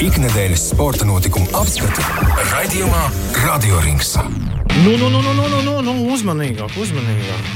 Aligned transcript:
Ikdienas 0.00 0.62
sporta 0.70 1.04
notikumu 1.04 1.44
apskati 1.52 2.00
raidījumā 2.48 3.00
Radio 3.42 3.80
Rings. 3.84 4.14
Nu, 4.16 4.94
nu, 4.96 5.10
nu, 5.12 5.20
nu, 5.20 5.34
nu, 5.36 5.48
nu, 5.50 5.60
nu, 5.60 5.74
nu 5.84 5.92
uzmanīgāk, 6.14 6.72
uzmanīgāk. 6.80 7.50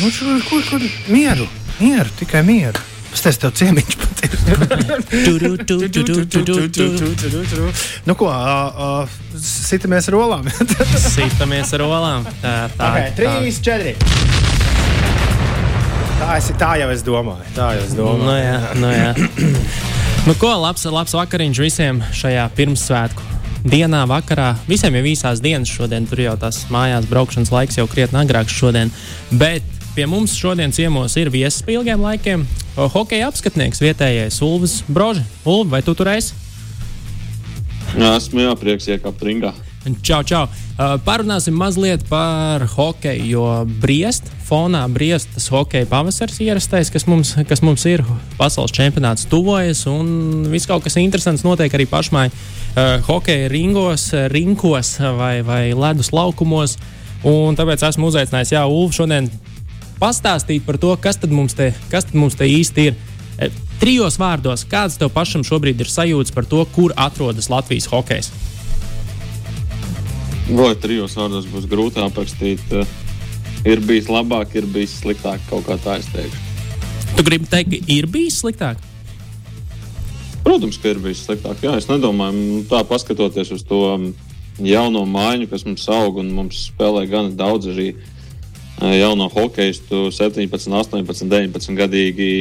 Nu, 0.00 0.08
kur, 0.08 0.40
kur, 0.48 0.62
kur? 0.70 0.86
Mieru, 1.12 1.44
mieru, 1.76 2.08
tikai 2.16 2.40
mieru. 2.48 2.80
Es 3.12 3.36
tev 3.42 3.52
ciemiņš 3.60 3.98
nu, 8.08 8.16
ko, 8.16 8.30
uh, 8.30 8.80
uh, 9.04 9.20
sitamies 9.44 10.08
ar 10.08 10.16
olām. 10.16 10.48
sitamies 11.10 11.76
ar 11.76 11.84
olām. 11.84 12.24
Tā, 12.40 12.56
tā, 12.72 12.88
okay, 12.88 13.12
trīs, 13.20 13.60
četri. 13.60 13.92
Tā, 16.20 16.32
es, 16.40 16.52
tā 16.56 16.72
jau 16.80 16.88
es 16.96 17.04
domāju. 17.04 17.52
Tā 17.52 17.74
jau 17.76 17.84
es 17.84 17.96
domāju. 18.00 18.24
Nu, 18.24 18.36
jā, 18.40 18.60
nu, 18.80 18.96
jā. 18.96 19.89
Nu, 20.26 20.34
ko, 20.36 20.50
labs, 20.60 20.84
labs 20.84 21.14
vakariņš 21.16 21.58
visiem 21.62 22.00
šajā 22.12 22.44
pirmsvētku 22.56 23.24
dienā, 23.64 24.02
vakarā. 24.08 24.54
Visiem 24.68 24.96
jau 24.98 25.04
īsās 25.08 25.40
dienas 25.44 25.70
šodien, 25.72 26.06
tur 26.08 26.22
jau 26.22 26.34
tās 26.40 26.62
mājās 26.72 27.08
braukšanas 27.08 27.52
laiks 27.54 27.78
jau 27.80 27.86
krietni 27.90 28.20
agrāks 28.22 28.56
šodien. 28.56 28.92
Bet 29.32 29.64
pie 29.96 30.06
mums 30.08 30.36
šodien 30.36 30.72
ciemos 30.76 31.16
ir 31.20 31.32
viesis 31.32 31.64
pie 31.64 31.78
ilgiem 31.78 32.04
laikiem. 32.04 32.46
Hokeja 32.76 33.28
apskatnieks 33.30 33.82
vietējais 33.82 34.40
Ulvis 34.44 34.80
Broži. 34.88 35.24
Ulvi, 35.44 35.72
vai 35.74 35.82
tu 35.84 35.96
tur 35.96 36.12
esi? 36.12 36.36
Jā, 37.96 38.14
esmu 38.14 38.44
jā, 38.44 38.54
prieks 38.60 38.88
iekāpt 38.92 39.24
ringā. 39.26 39.54
Čau, 40.04 40.20
čau. 40.22 40.44
Uh, 40.80 40.94
parunāsim 41.04 41.52
mazliet 41.60 42.06
par 42.08 42.62
hokeju, 42.72 43.24
jo 43.28 43.42
briest, 43.82 44.30
fonā 44.48 44.86
briest 44.88 45.28
tas 45.34 45.50
hokeja 45.52 45.84
pavasaris 45.90 46.38
ierastais, 46.40 46.88
kas 46.88 47.04
mums, 47.04 47.34
kas 47.50 47.60
mums 47.60 47.84
ir. 47.84 48.00
Pasaules 48.38 48.72
čempionāts 48.72 49.26
tuvojas 49.28 49.82
un 49.92 50.46
viss 50.48 50.64
kaut 50.70 50.86
kas 50.86 50.96
interesants 50.96 51.44
notiek 51.44 51.76
arī 51.76 51.84
pašmai 51.84 52.30
uh, 52.30 52.96
hokeja 53.04 53.50
ringos, 53.52 54.06
rinkos 54.32 54.94
vai, 55.18 55.42
vai 55.44 55.60
ledus 55.76 56.14
laukumos. 56.16 56.78
Un 57.28 57.60
tāpēc 57.60 57.84
esmu 57.90 58.08
uzaicinājis, 58.08 58.54
Jā, 58.56 58.64
Ulu, 58.64 58.88
šodien 58.96 59.28
pastāstīt 60.00 60.64
par 60.64 60.80
to, 60.80 60.94
kas 60.96 61.20
tad 61.20 61.28
mums 61.28 61.60
te, 61.60 61.74
kas 61.92 62.08
tad 62.08 62.16
mums 62.16 62.40
te 62.40 62.48
īsti 62.48 62.88
ir. 62.88 62.96
Trijos 63.84 64.16
vārdos, 64.20 64.64
kāds 64.68 64.96
tev 64.96 65.12
pašam 65.12 65.44
šobrīd 65.44 65.84
ir 65.84 65.92
sajūta 65.92 66.32
par 66.32 66.48
to, 66.48 66.64
kur 66.72 66.96
atrodas 66.96 67.52
Latvijas 67.52 67.92
hokejs? 67.92 68.32
Vai 70.50 70.72
trijos 70.74 71.12
vārdos 71.14 71.44
būs 71.46 71.66
grūti 71.70 72.00
aprakstīt? 72.02 72.62
Eh, 72.74 72.94
ir 73.70 73.82
bijis 73.86 74.08
labāk, 74.10 74.56
ir 74.58 74.64
bijis 74.66 74.96
sliktāk, 74.98 75.42
kaut 75.46 75.62
kā 75.68 75.76
tā 75.78 76.00
es 76.00 76.08
teikšu. 76.10 76.40
Tu 77.14 77.24
gribi 77.26 77.46
teikt, 77.46 77.70
ka 77.70 77.92
ir 77.94 78.08
bijis 78.10 78.40
sliktāk? 78.42 78.80
Protams, 80.42 80.78
ka 80.82 80.90
ir 80.90 80.98
bijis 81.04 81.22
sliktāk. 81.22 81.60
Jā, 81.62 81.76
es 81.78 81.86
nedomāju, 81.86 82.64
tā 82.70 82.80
paskatoties 82.88 83.52
uz 83.54 83.62
to 83.68 83.78
mm, 83.92 84.08
jauno 84.66 85.04
mājiņu, 85.06 85.46
kas 85.52 85.62
mums 85.68 85.84
aug 85.94 86.18
un 86.18 86.32
mums 86.34 86.64
spēlē 86.72 87.04
gan 87.12 87.30
daudz 87.38 87.68
arī 87.70 87.92
eh, 87.92 88.96
jauno 88.98 89.28
hokeistu, 89.30 90.08
17, 90.16 90.50
18, 90.50 91.30
19 91.30 91.78
gadīgi 91.78 92.32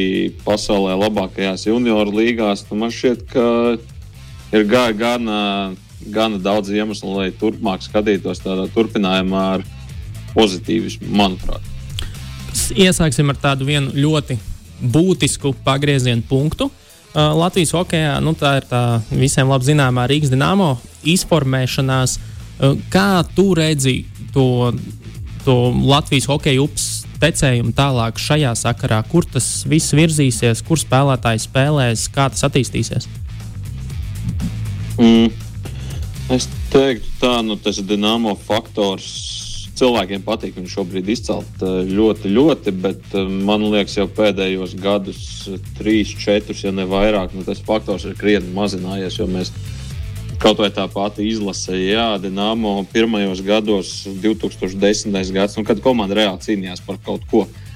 pasaulē 0.47 0.97
labākajās 0.97 1.67
junioru 1.69 2.17
līgās. 2.23 2.65
Man 2.73 2.89
šķiet, 2.89 3.27
ka 3.35 3.45
ir 4.57 4.65
gāja 4.73 4.97
gan. 4.97 5.29
Uh, 5.29 5.85
gana 6.07 6.39
daudz 6.41 6.71
iemeslu, 6.73 7.15
lai 7.17 7.31
turpmāk 7.35 7.83
skatītos 7.83 8.41
tādā 8.43 8.67
turpinājumā 8.73 9.43
ar 9.57 9.65
pozitīvismu, 10.35 11.09
manuprāt. 11.19 11.65
Iesāksim 12.79 13.29
ar 13.31 13.39
tādu 13.39 13.67
ļoti 13.93 14.37
būtisku 14.79 15.53
pagriezienu 15.65 16.23
punktu. 16.29 16.69
Uh, 17.09 17.33
Latvijas 17.33 17.73
hokeja 17.73 18.19
nu, 18.21 18.35
tā 18.37 18.59
ir 18.59 18.67
tā 18.69 19.01
visiem 19.09 19.49
labi 19.49 19.65
zināmā 19.71 20.05
Rīgas 20.09 20.29
dīnāmo 20.29 20.75
izformēšanās. 21.09 22.19
Uh, 22.59 22.77
kā 22.93 23.23
tu 23.35 23.49
redzi 23.57 24.03
to, 24.33 24.69
to 25.45 25.57
Latvijas 25.89 26.29
hokeja 26.29 26.61
upes 26.61 27.07
tecējumu 27.19 27.73
tālāk 27.75 28.21
šajā 28.21 28.53
sakarā? 28.61 29.01
Kur 29.09 29.25
tas 29.25 29.47
viss 29.67 29.95
virzīsies, 29.97 30.61
kur 30.67 30.79
spēlētāji 30.79 31.43
spēlēs, 31.47 32.05
kā 32.13 32.29
tas 32.29 32.45
attīstīsies? 32.47 33.09
Mm. 34.99 35.48
Es 36.29 36.45
teiktu, 36.69 37.09
tā 37.17 37.39
nu, 37.41 37.55
tas 37.57 37.79
ir 37.81 37.87
dīnāmo 37.89 38.35
faktors. 38.45 39.07
Cilvēkiem 39.79 40.21
patīk 40.25 40.57
viņu 40.59 40.69
šobrīd 40.69 41.07
izcelt 41.09 41.61
eh, 41.63 41.87
ļoti, 41.87 42.29
ļoti, 42.35 42.73
bet 42.83 43.15
eh, 43.15 43.29
man 43.47 43.63
liekas, 43.71 43.95
jau 43.97 44.05
pēdējos 44.11 44.75
gadus, 44.77 45.21
trīs, 45.79 46.11
četrus, 46.19 46.65
ja 46.65 46.73
ne 46.75 46.85
vairāk, 46.89 47.33
nu, 47.33 47.45
tas 47.47 47.63
faktors 47.65 48.05
ir 48.05 48.17
krietni 48.19 48.51
mazinājies. 48.53 49.17
Mēs 49.31 49.53
kaut 50.43 50.61
vai 50.61 50.69
tā 50.75 50.85
pati 50.91 51.25
izlase, 51.31 51.79
Jā, 51.79 52.11
Dienāmo 52.21 52.75
pirmajos 52.91 53.41
gados, 53.47 53.95
2010. 54.21 55.15
gads, 55.33 55.57
nu, 55.57 55.65
kad 55.65 55.81
komanda 55.81 56.19
reāli 56.19 56.45
cīnījās 56.45 56.85
par 56.85 57.01
kaut 57.07 57.25
ko. 57.31 57.47
Uh, 57.47 57.68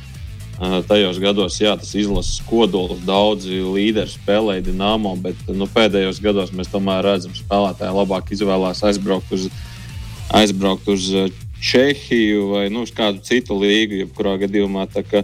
Tajos 0.62 1.18
gados, 1.18 1.56
jā, 1.58 1.74
tas 1.80 1.96
izlases 1.98 2.38
kodols, 2.46 3.02
daudzi 3.08 3.58
līderi 3.66 4.12
spēlēja 4.12 4.68
Dienāmo, 4.68 5.16
bet 5.20 5.40
nu, 5.50 5.66
pēdējos 5.66 6.22
gados 6.24 6.54
mēs 6.54 6.70
tomēr 6.72 7.02
redzam, 7.04 7.34
ka 7.34 7.42
spēlētāji 7.42 7.96
labāk 7.98 8.30
izvēlās 8.36 8.84
aizbraukt 8.86 9.34
uz, 9.34 9.48
aizbraukt 10.30 10.92
uz 10.94 11.10
Čehiju 11.64 12.52
vai 12.52 12.68
nu, 12.70 12.84
uz 12.84 12.92
kādu 12.92 13.24
citu 13.24 13.56
līgu, 13.56 14.02
jebkurā 14.04 14.36
gadījumā. 14.42 14.84
Ka, 15.08 15.24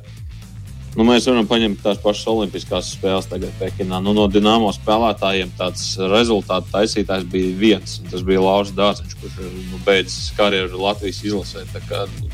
nu, 0.96 1.04
mēs 1.04 1.28
varam 1.28 1.48
paņemt 1.50 1.82
tās 1.84 2.00
pašas 2.00 2.30
Olimpiskās 2.32 2.94
spēles 2.96 3.28
tagad 3.28 3.52
Pekinā. 3.60 4.00
Nu, 4.04 4.16
no 4.16 4.30
Dienāmo 4.32 4.72
spēlētājiem 4.76 5.52
tāds 5.60 5.92
rezultātu 6.00 6.72
taisītājs 6.72 7.28
bija 7.30 7.58
viens. 7.60 7.98
Tas 8.08 8.24
bija 8.24 8.46
Lauris 8.46 8.72
Dārziņš, 8.78 9.18
kurš 9.20 9.42
nu, 9.44 9.82
beidzis 9.84 10.32
karjeru 10.40 10.80
Latvijas 10.80 11.20
izlasē. 11.28 11.68
Kā, 11.92 12.06
nu, 12.22 12.32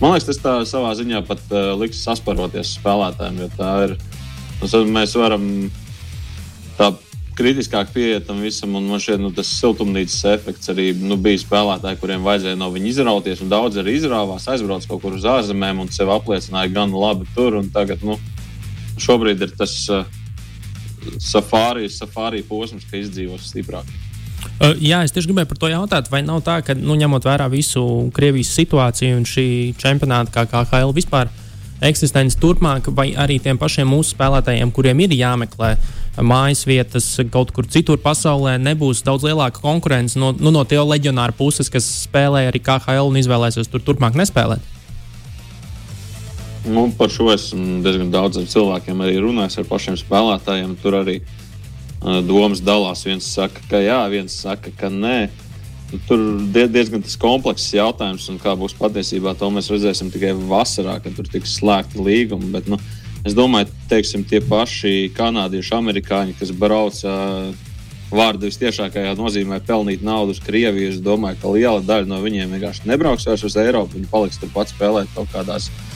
Man 0.00 0.12
liekas, 0.12 0.26
tas 0.26 0.42
tā 0.42 0.52
savā 0.68 0.90
ziņā 0.98 1.22
pat 1.28 1.40
uh, 1.54 1.72
liks 1.78 2.02
sasparoties 2.04 2.74
spēlētājiem, 2.80 3.44
jo 3.44 3.50
tā 3.54 3.72
ir. 3.86 3.96
Mēs 4.90 5.12
varam 5.18 5.44
tā 6.78 6.90
kritiskāk 7.38 7.90
pieiet 7.94 8.26
tam 8.28 8.40
visam, 8.42 8.74
un 8.78 8.86
man 8.88 9.02
šķiet, 9.02 9.22
nu, 9.22 9.30
tas 9.34 9.50
siltumnīcas 9.58 10.20
efekts 10.32 10.70
arī 10.72 10.90
nu, 10.98 11.18
bija 11.20 11.42
spēlētāji, 11.42 11.98
kuriem 12.00 12.26
vajadzēja 12.26 12.58
no 12.58 12.70
viņa 12.74 12.90
izrauties. 12.90 13.42
Daudz 13.50 13.80
arī 13.82 13.96
izrāvās, 13.98 14.46
aizbrauca 14.50 14.90
kaut 14.90 15.02
kur 15.02 15.18
uz 15.18 15.26
ārzemēm 15.30 15.82
un 15.82 15.90
sev 15.94 16.12
apliecināja 16.14 16.72
gan 16.74 16.94
labi 16.94 17.26
tur. 17.34 17.58
Tagad 17.74 18.02
nu, 18.06 18.18
šobrīd 19.02 19.42
ir 19.46 19.54
tas 19.58 19.76
uh, 19.92 20.06
safārijas, 21.22 21.98
safārija 22.02 22.46
posms, 22.48 22.86
ka 22.90 23.00
izdzīvos 23.02 23.50
stiprāk. 23.50 23.88
Jā, 24.80 25.02
es 25.04 25.12
tieši 25.12 25.28
gribēju 25.28 25.48
par 25.50 25.58
to 25.60 25.68
jautāt, 25.72 26.10
vai 26.12 26.20
nav 26.24 26.42
tā, 26.46 26.60
ka 26.64 26.76
nu, 26.78 26.94
ņemot 26.98 27.26
vērā 27.26 27.48
visu 27.52 27.82
Krievijas 28.14 28.52
situāciju 28.54 29.18
un 29.18 29.26
šī 29.28 29.46
čempionāta, 29.80 30.32
kā 30.32 30.44
KHL 30.48 30.94
vispār 30.94 31.32
eksistenci 31.84 32.38
turpmāk, 32.40 32.88
vai 32.94 33.10
arī 33.18 33.40
tiem 33.42 33.58
pašiem 33.60 33.88
mūsu 33.90 34.14
spēlētājiem, 34.14 34.70
kuriem 34.72 35.02
ir 35.04 35.16
jāmeklē 35.18 35.74
mājas 36.22 36.62
vietas 36.68 37.08
kaut 37.34 37.50
kur 37.52 37.66
citur 37.66 37.98
pasaulē, 38.00 38.54
nebūs 38.62 39.02
daudz 39.04 39.26
lielāka 39.26 39.60
konkurence 39.60 40.18
no, 40.20 40.30
nu, 40.38 40.54
no 40.54 40.62
tie 40.64 40.78
leģionāru 40.78 41.34
puses, 41.36 41.68
kas 41.72 41.88
spēlē 42.06 42.46
arī 42.48 42.62
KHL 42.62 43.10
un 43.10 43.18
izvēlēsies 43.20 43.68
tur 43.72 43.82
turpmāk 43.82 44.16
nespēlēt? 44.20 44.72
Nu, 46.64 46.86
par 46.96 47.10
šo 47.12 47.28
esmu 47.34 47.82
diezgan 47.84 48.08
daudziem 48.14 48.46
cilvēkiem 48.48 49.02
arī 49.04 49.18
runājis 49.20 49.58
ar 49.60 49.66
pašiem 49.68 49.98
spēlētājiem. 50.00 50.78
Tur 50.80 50.94
arī 51.02 51.18
uh, 51.20 51.43
domas 52.04 52.60
dalās. 52.64 53.04
Viens 53.06 53.26
saka, 53.34 53.62
ka 53.70 53.80
jā, 53.82 54.00
viens 54.12 54.36
saka, 54.44 54.72
ka 54.78 54.90
nē. 54.92 55.28
Nu, 55.92 56.00
tur 56.08 56.22
diezgan 56.52 57.04
komplekss 57.20 57.74
jautājums, 57.76 58.26
un 58.32 58.40
kā 58.42 58.54
būs 58.58 58.74
patiesībā, 58.78 59.36
to 59.38 59.50
mēs 59.54 59.70
redzēsim 59.72 60.10
tikai 60.12 60.32
vasarā, 60.34 60.98
kad 61.02 61.14
tur 61.16 61.28
tiks 61.30 61.58
slēgta 61.60 62.02
līguma. 62.02 62.50
Bet, 62.56 62.68
nu, 62.72 62.80
es 63.24 63.36
domāju, 63.36 63.70
teiksim, 63.92 64.24
tie 64.28 64.42
paši 64.44 65.12
kanādieši, 65.16 65.76
amerikāņi, 65.78 66.36
kas 66.40 66.52
brauc 66.56 66.98
vārdu 68.14 68.46
visciešākajā 68.46 69.16
nozīmē 69.18 69.58
pelnīt 69.66 70.04
naudu 70.06 70.34
uz 70.36 70.42
Krieviju. 70.44 70.92
Es 70.92 71.02
domāju, 71.02 71.40
ka 71.40 71.54
liela 71.56 71.82
daļa 71.82 72.10
no 72.10 72.20
viņiem 72.22 72.52
vienkārši 72.54 72.88
nebrauks 72.90 73.26
vairs 73.26 73.46
uz 73.46 73.58
Eiropu. 73.58 73.98
Viņi 73.98 74.10
paliks 74.12 74.38
turpat 74.42 74.70
spēlēt 74.70 75.10
kaut 75.16 75.32
kādās 75.34 75.70
uh, 75.70 75.93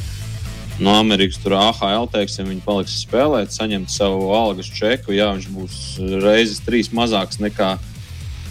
no 0.78 0.94
Amerikas 0.98 1.38
tur 1.42 1.56
AHL, 1.58 2.06
teiksim, 2.12 2.48
viņi 2.52 2.64
paliks 2.64 2.96
spēlēt, 3.02 3.52
saņemt 3.54 3.90
savu 3.92 4.30
algas 4.36 4.70
čeku. 4.70 5.14
Jā, 5.16 5.32
viņš 5.34 5.48
būs 5.54 5.78
reizes 6.22 6.62
trīs 6.66 6.92
mazāks 6.94 7.40
nekā, 7.42 7.74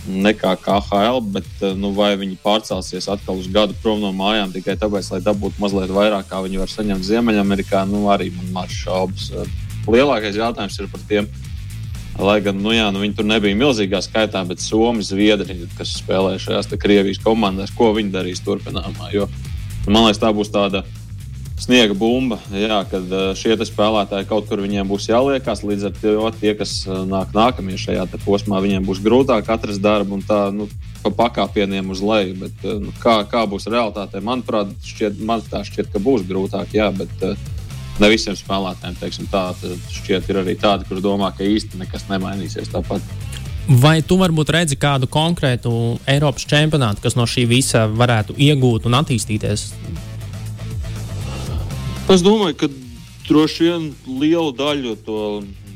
nekā 0.07 0.56
KHL, 0.63 1.21
bet 1.35 1.47
eh, 1.62 1.74
nu, 1.79 1.94
vai 1.95 2.13
viņi 2.19 2.39
pārcelsies 2.44 3.09
atkal 3.12 3.39
uz 3.39 3.50
gadu 3.51 3.75
prom 3.83 4.01
no 4.03 4.13
mājām 4.15 4.53
tikai 4.56 4.77
tāpēc, 4.79 5.12
lai 5.13 5.24
dabūtu 5.24 5.63
mazliet 5.63 5.94
vairāk, 5.94 6.29
kā 6.29 6.44
viņi 6.44 6.63
var 6.63 6.71
saņemt 6.71 7.07
Ziemeļamerikā, 7.07 7.85
nu 7.89 8.07
arī 8.12 8.31
man 8.35 8.53
maz 8.62 8.75
šaubas. 8.75 9.31
Lielākais 9.88 10.35
jautājums 10.35 10.79
ir 10.81 10.89
par 10.91 11.03
tiem. 11.07 11.29
Lai 12.18 12.39
gan 12.41 12.57
nu, 12.57 12.71
jā, 12.74 12.88
nu, 12.89 13.03
viņi 13.03 13.13
tur 13.13 13.27
nebija 13.29 13.56
milzīgā 13.56 14.00
skaitā, 14.01 14.41
bet 14.50 14.63
Somija, 14.63 15.06
Zviedrija, 15.06 15.68
kas 15.77 15.91
spēlē 16.00 16.39
šajās 16.41 16.71
Krievijas 16.81 17.21
komandās, 17.21 17.69
ko 17.77 17.91
viņi 17.94 18.09
darīs 18.15 18.41
turpinājumā. 18.41 19.12
Jo, 19.13 19.27
man 19.85 20.07
liekas, 20.07 20.24
tā 20.24 20.31
būs 20.33 20.50
tāda 20.50 20.81
sniega 21.57 21.95
bumba. 21.98 22.38
Jā, 22.54 22.83
kad 22.89 23.12
šie 23.39 23.57
spēlētāji 23.68 24.30
kaut 24.30 24.48
kur 24.50 24.62
viņiem 24.63 24.88
būs 24.89 25.09
jāliekas, 25.09 25.63
līdz 25.65 25.89
ar 25.89 25.98
to 25.98 26.31
tie, 26.39 26.54
kas 26.57 26.80
nāk 26.88 27.33
nākamie 27.36 27.80
šajā 27.81 28.06
posmā, 28.25 28.62
viņiem 28.63 28.86
būs 28.88 29.01
grūtāk 29.06 29.50
atrast 29.50 29.83
darbu 29.83 30.19
un 30.19 30.25
tā 30.27 30.48
nu, 30.54 30.69
pa 31.04 31.13
pakāpieniem 31.25 31.89
uz 31.94 32.01
leju. 32.06 32.38
Bet, 32.45 32.65
nu, 32.83 32.94
kā, 33.01 33.19
kā 33.30 33.45
būs 33.50 33.69
realitāte, 33.71 34.21
manuprāt, 34.24 34.74
šķiet, 34.86 35.21
man 35.25 35.45
tā 35.45 35.63
šķiet, 35.68 35.92
ka 35.94 36.04
būs 36.04 36.27
grūtāk. 36.30 36.75
Jā, 36.77 36.92
bet, 36.95 37.30
Ne 37.98 38.12
visiem 38.12 38.36
spēlētājiem 38.38 38.98
teiksim, 39.00 39.25
tā 39.31 39.48
šķiet, 39.89 40.27
ir 40.30 40.38
arī 40.44 40.53
tādi, 40.62 40.86
kuriem 40.86 41.01
domā, 41.01 41.31
ka 41.33 41.42
īsti 41.42 41.80
nekas 41.81 42.06
nemainīsies 42.12 42.69
tāpat. 42.69 43.01
Vai 43.81 43.98
tu 44.06 44.19
varbūt 44.21 44.51
redzi 44.53 44.77
kādu 44.80 45.10
konkrētu 45.12 45.71
Eiropas 46.07 46.45
čempionātu, 46.48 47.01
kas 47.03 47.18
no 47.18 47.25
šī 47.27 47.48
visa 47.50 47.88
varētu 47.89 48.38
iegūt 48.38 48.86
un 48.88 49.00
attīstīties 49.01 49.65
Es 52.07 52.21
domāju, 52.24 52.56
ka 52.56 52.68
droši 53.27 53.65
vien 53.65 53.88
lielu 54.07 54.54
daļu 54.56 54.94
to 55.04 55.21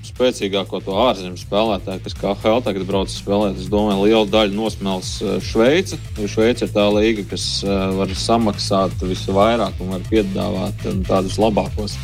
spēcīgāko 0.07 0.80
to 0.86 0.94
ārzemju 1.04 1.36
spēlētāju, 1.42 2.00
kas 2.06 2.16
kā 2.16 2.31
HL 2.39 2.62
tagad 2.63 2.86
brauc 2.88 3.12
spēlēt, 3.12 3.57
es 3.60 3.68
domāju, 3.72 4.06
lielu 4.06 4.30
daļu 4.31 4.56
nosmels 4.56 5.10
eh, 5.19 5.33
Šveice. 5.44 6.00
Šveice 6.31 6.69
ir 6.69 6.72
tā 6.72 6.86
līga, 6.95 7.25
kas 7.33 7.44
eh, 7.66 7.83
var 7.98 8.16
samaksāt 8.16 9.04
visvairāk 9.04 9.83
un 9.83 9.92
var 9.98 10.07
piedāvāt 10.07 10.88
eh, 10.88 11.01
tādus 11.10 11.36
labākos, 11.42 11.98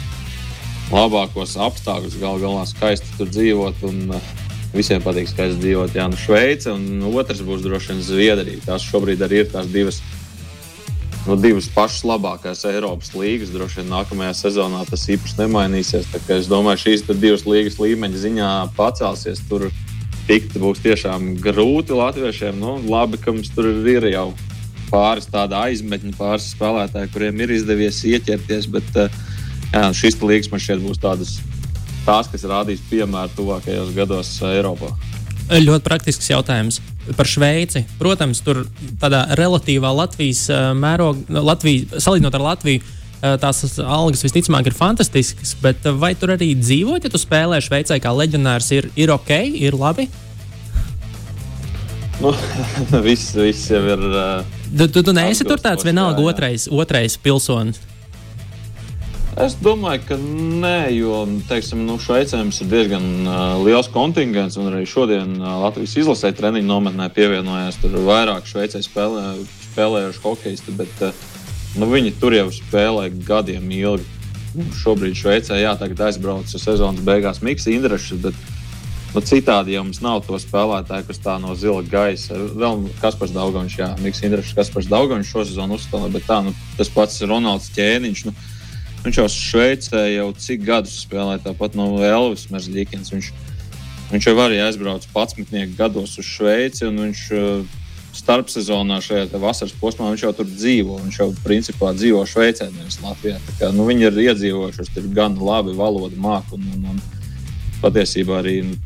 labākos 0.91 1.55
apstākļus. 1.69 2.19
Galu 2.19 2.43
galā 2.43 2.67
skaisti 2.67 3.15
tur 3.15 3.31
dzīvot. 3.31 3.87
Un, 3.87 4.19
Visiem 4.75 4.99
patīk 4.99 5.29
skaisti 5.31 5.61
dzīvot. 5.63 5.95
Jā, 5.95 6.09
nu 6.11 6.19
Šveice 6.19 6.73
un 6.75 6.99
otrs 7.15 7.39
būs 7.47 7.63
droši 7.63 7.93
vien 7.93 8.01
Zviedrija. 8.03 8.65
Tās 8.65 8.83
šobrīd 8.83 9.23
arī 9.23 9.39
ir 9.39 9.47
tās 9.49 9.69
divas 9.71 10.01
uh, 10.01 10.16
nu, 11.27 11.35
divas 11.39 11.67
pašas 11.71 12.05
labākās 12.07 12.63
Eiropas 12.69 13.11
līnijas. 13.15 13.51
Droši 13.51 13.81
vien 13.81 13.91
nākamajā 13.91 14.33
sezonā 14.39 14.83
tas 14.87 15.03
īpaši 15.11 15.41
nemainīsies. 15.41 16.07
Es 16.33 16.47
domāju, 16.51 16.85
šīs 16.85 17.05
divas 17.09 17.45
līnijas 17.47 17.79
līmeņa 17.81 18.21
ziņā 18.23 18.51
pacelsies. 18.77 19.43
Tur 19.49 19.67
tikt 20.27 20.55
būs 20.59 20.79
tiešām 20.83 21.35
grūti 21.43 21.95
latviešiem. 21.97 22.59
Nu, 22.59 22.77
labi, 22.87 23.19
ka 23.19 23.35
mums 23.35 23.51
tur 23.55 23.69
ir 23.87 24.07
jau 24.11 24.29
pāris 24.91 25.27
tāda 25.27 25.65
aizmetņa, 25.67 26.15
pāris 26.15 26.51
spēlētāji, 26.53 27.11
kuriem 27.11 27.43
ir 27.43 27.57
izdevies 27.57 27.99
ieķerties. 28.07 28.71
Bet 28.71 29.03
eh, 29.03 29.21
jā, 29.73 29.85
šīs 29.99 30.21
līnijas 30.23 30.51
man 30.53 30.63
šķiet 30.63 30.83
būs 30.87 31.03
tādas, 31.03 31.37
tās, 32.07 32.31
kas 32.31 32.47
rādīs 32.47 32.83
piemēru 32.91 33.35
tuvākajos 33.35 33.91
gados 33.97 34.35
Eiropā. 34.47 34.93
Ļoti 35.47 35.85
praktisks 35.85 36.27
jautājums 36.27 36.81
par 37.15 37.29
Šveici. 37.29 37.85
Protams, 37.99 38.41
tur 38.43 38.65
tādā 38.99 39.23
relatīvā 39.39 39.93
Latvijas 39.95 40.45
mērogā, 40.75 41.55
salīdzinot 41.95 42.35
ar 42.35 42.45
Latviju, 42.49 42.83
tās 43.41 43.63
algas 43.79 44.25
visticamāk 44.25 44.69
ir 44.69 44.75
fantastiskas, 44.77 45.55
bet 45.63 45.87
vai 45.97 46.13
tur 46.19 46.35
arī 46.35 46.51
dzīvot, 46.59 47.07
ja 47.07 47.13
tu 47.13 47.21
spēlē 47.21 47.61
Šveicē 47.63 47.97
kā 48.03 48.11
leģionārs, 48.13 48.69
ir, 48.75 48.89
ir 48.99 49.13
ok, 49.15 49.33
ir 49.55 49.77
labi? 49.77 50.09
Nu, 52.17 52.33
viss, 53.05 53.35
viss 53.37 53.69
jau 53.69 53.83
ir. 53.93 54.01
Uh, 54.01 54.45
tu, 54.73 54.87
tu, 54.89 55.03
tu 55.05 55.13
neesi 55.13 55.45
tur 55.45 55.61
tāds 55.61 55.85
vienalga 55.85 56.23
otrais, 56.25 56.65
otrais 56.65 57.13
pilsonis. 57.21 57.77
Es 59.37 59.53
domāju, 59.61 60.01
ka 60.07 60.15
nē, 60.17 60.89
jo 60.97 61.17
teiksim, 61.45 61.83
nu, 61.85 61.99
Šveicē 62.01 62.39
mums 62.39 62.57
ir 62.63 62.71
diezgan 62.71 63.03
uh, 63.21 63.59
liels 63.61 63.85
kontingents. 63.93 64.57
Arī 64.57 64.81
šodien 64.89 65.35
uh, 65.37 65.59
Latvijas 65.61 65.93
izlasē 66.01 66.31
treniņu 66.33 66.65
nometnē 66.65 67.05
pievienojās 67.13 67.77
vairāk 68.07 68.49
Šveicē 68.49 68.81
spēlē, 68.81 69.35
spēlējuši 69.67 70.23
hokeisti. 70.23 70.73
Bet, 70.79 71.03
uh, 71.05 71.21
nu, 71.77 71.85
viņi 71.91 72.15
tur 72.17 72.33
jau 72.33 72.47
spēlē 72.55 73.11
gadiem 73.29 73.69
ilgi. 73.77 74.09
Nu, 74.57 74.65
šobrīd 74.73 75.13
Šveicē 75.21 75.61
jā, 75.61 75.77
aizbrauc 76.07 76.49
sezonas 76.49 77.05
beigās 77.05 77.43
Mikls 77.45 77.69
Indrešs. 77.69 78.17
Bet, 78.25 78.43
nu, 79.13 79.21
citādi 79.21 79.77
jau 79.77 79.85
mums 79.85 80.01
nav 80.01 80.25
to 80.25 80.41
spēlētāju, 80.41 81.11
kas 81.11 81.21
tā 81.21 81.37
no 81.37 81.53
zila 81.53 81.85
gaisa. 81.85 82.41
Vēl 82.57 82.87
Kaspars 83.05 83.37
Daugaņš, 83.37 83.79
Jā, 83.85 83.93
Mikls 84.01 84.25
Indrešs, 84.25 84.57
Kaspars 84.57 84.89
Daugaņš 84.89 85.29
šo 85.29 85.45
sezonu 85.45 85.77
uzspēlē. 85.77 86.09
Bet 86.17 86.25
tā, 86.25 86.41
nu, 86.41 86.57
tas 86.81 86.89
pats 86.89 87.21
Ronalds 87.21 87.69
Ķēniņš. 87.77 88.29
Nu, 88.31 88.39
Viņš 89.05 89.19
jau 89.21 89.27
Šveicē 89.31 90.03
jau 90.15 90.29
cik 90.35 90.63
gadus 90.67 90.97
spēlē, 91.05 91.37
tāpat 91.43 91.77
no 91.77 91.89
Elvis 92.03 92.47
Merzļikins. 92.51 93.13
Viņš, 93.13 93.29
viņš 94.11 94.29
jau 94.29 94.37
arī 94.43 94.61
aizbraucis 94.65 95.11
11 95.13 95.75
gados 95.77 96.17
uz 96.19 96.27
Šveici, 96.27 96.87
un 96.89 97.03
viņš 97.05 97.21
uh, 97.37 97.77
starpsezonā 98.17 98.99
šajā 99.03 99.39
vasaras 99.41 99.75
posmā 99.79 100.09
viņš 100.11 100.25
jau 100.25 100.33
tur 100.39 100.49
dzīvo. 100.49 100.99
Viņš 101.05 101.19
jau 101.21 101.29
principā 101.45 101.93
dzīvo 101.95 102.23
Šveicē, 102.27 102.69
nevis 102.73 102.99
Latvijā. 103.03 103.37
Kā, 103.59 103.71
nu, 103.75 103.85
viņi 103.87 104.09
ir 104.09 104.21
iedzīvojuši, 104.27 104.89
tur 104.95 105.09
gan 105.15 105.37
labi 105.39 105.75
valodu 105.77 106.17
māku, 106.21 106.57
un, 106.57 106.67
un, 106.75 106.95
un 106.95 107.81
patiesībā 107.83 108.41
arī 108.41 108.59
nu, 108.65 108.77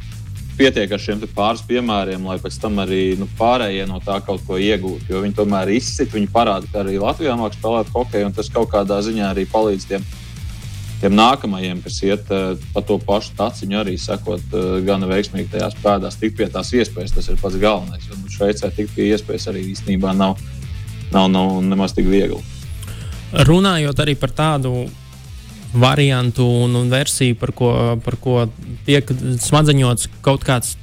pietiek 0.61 0.91
ar 0.93 1.01
šiem 1.01 1.21
pāris 1.33 1.63
piemēriem, 1.65 2.25
lai 2.27 2.37
pēc 2.41 2.57
tam 2.61 2.77
arī 2.83 3.15
nu, 3.17 3.27
pārējie 3.39 3.87
no 3.89 3.97
tā 4.03 4.19
kaut 4.25 4.43
ko 4.45 4.59
iegūtu. 4.61 5.09
Jo 5.09 5.23
viņi 5.23 5.37
tomēr 5.39 5.71
izsit, 5.73 6.13
viņi 6.13 6.29
parāda, 6.33 6.69
ka 6.69 6.83
arī 6.83 6.99
Latvijā 7.01 7.33
mākslinieks 7.39 7.61
spēlēt 7.61 7.93
hokeju, 7.95 8.27
un 8.29 8.35
tas 8.37 8.51
kaut 8.53 8.69
kādā 8.73 8.99
ziņā 9.05 9.31
arī 9.31 9.47
palīdz 9.49 9.87
tiem, 9.89 10.05
tiem 11.01 11.17
nākamajiem, 11.17 11.81
kas 11.81 11.97
iet 12.05 12.29
uh, 12.29 12.53
pa 12.75 12.85
to 12.85 12.99
pašu 13.01 13.33
taciņu, 13.39 13.79
arī 13.81 13.97
sekot 14.01 14.53
uh, 14.53 14.77
gan 14.85 15.05
veiksmīgi 15.09 15.49
tajās 15.55 15.77
pēdās, 15.81 16.19
tikt 16.21 16.37
pie 16.37 16.49
tās 16.53 16.73
iespējas. 16.77 17.17
Tas 17.17 17.31
ir 17.33 17.41
pats 17.41 17.57
galvenais. 17.61 18.05
Jo 18.05 18.19
nu, 18.19 18.29
Šveicē 18.29 18.69
tikt 18.75 18.93
pie 18.97 19.09
iespējas 19.15 19.49
arī 19.49 19.65
īstenībā 19.73 20.13
nav, 20.17 20.37
nav, 21.09 21.29
nav 21.33 21.57
nemaz 21.65 21.97
tik 21.97 22.09
viegli. 22.11 22.41
Runājot 23.47 24.03
arī 24.03 24.17
par 24.19 24.35
tādu 24.35 24.85
variantu 25.73 26.45
un, 26.65 26.75
un 26.75 26.89
versiju, 26.91 27.37
par 27.39 27.53
ko, 27.55 27.71
par 28.03 28.17
ko 28.21 28.45
tiek 28.87 29.07
smadzeņots 29.41 30.09
kaut 30.25 30.45
kāds 30.47 30.75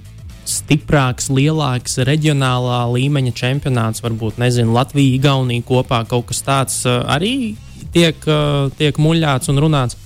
stiprāks, 0.49 1.29
lielāks 1.29 1.99
reģionālā 2.08 2.81
līmeņa 2.94 3.35
čempionāts, 3.37 4.02
varbūt 4.05 4.40
nezinu, 4.40 4.73
Latvija, 4.73 5.19
Igaunija 5.19 5.67
kopā 5.69 6.02
kaut 6.08 6.31
kas 6.31 6.40
tāds 6.46 6.81
uh, 6.88 7.02
arī 7.05 7.56
tiek, 7.93 8.17
uh, 8.25 8.73
tiek 8.81 8.96
muļāts 8.96 9.52
un 9.52 9.61
runāts. 9.64 9.99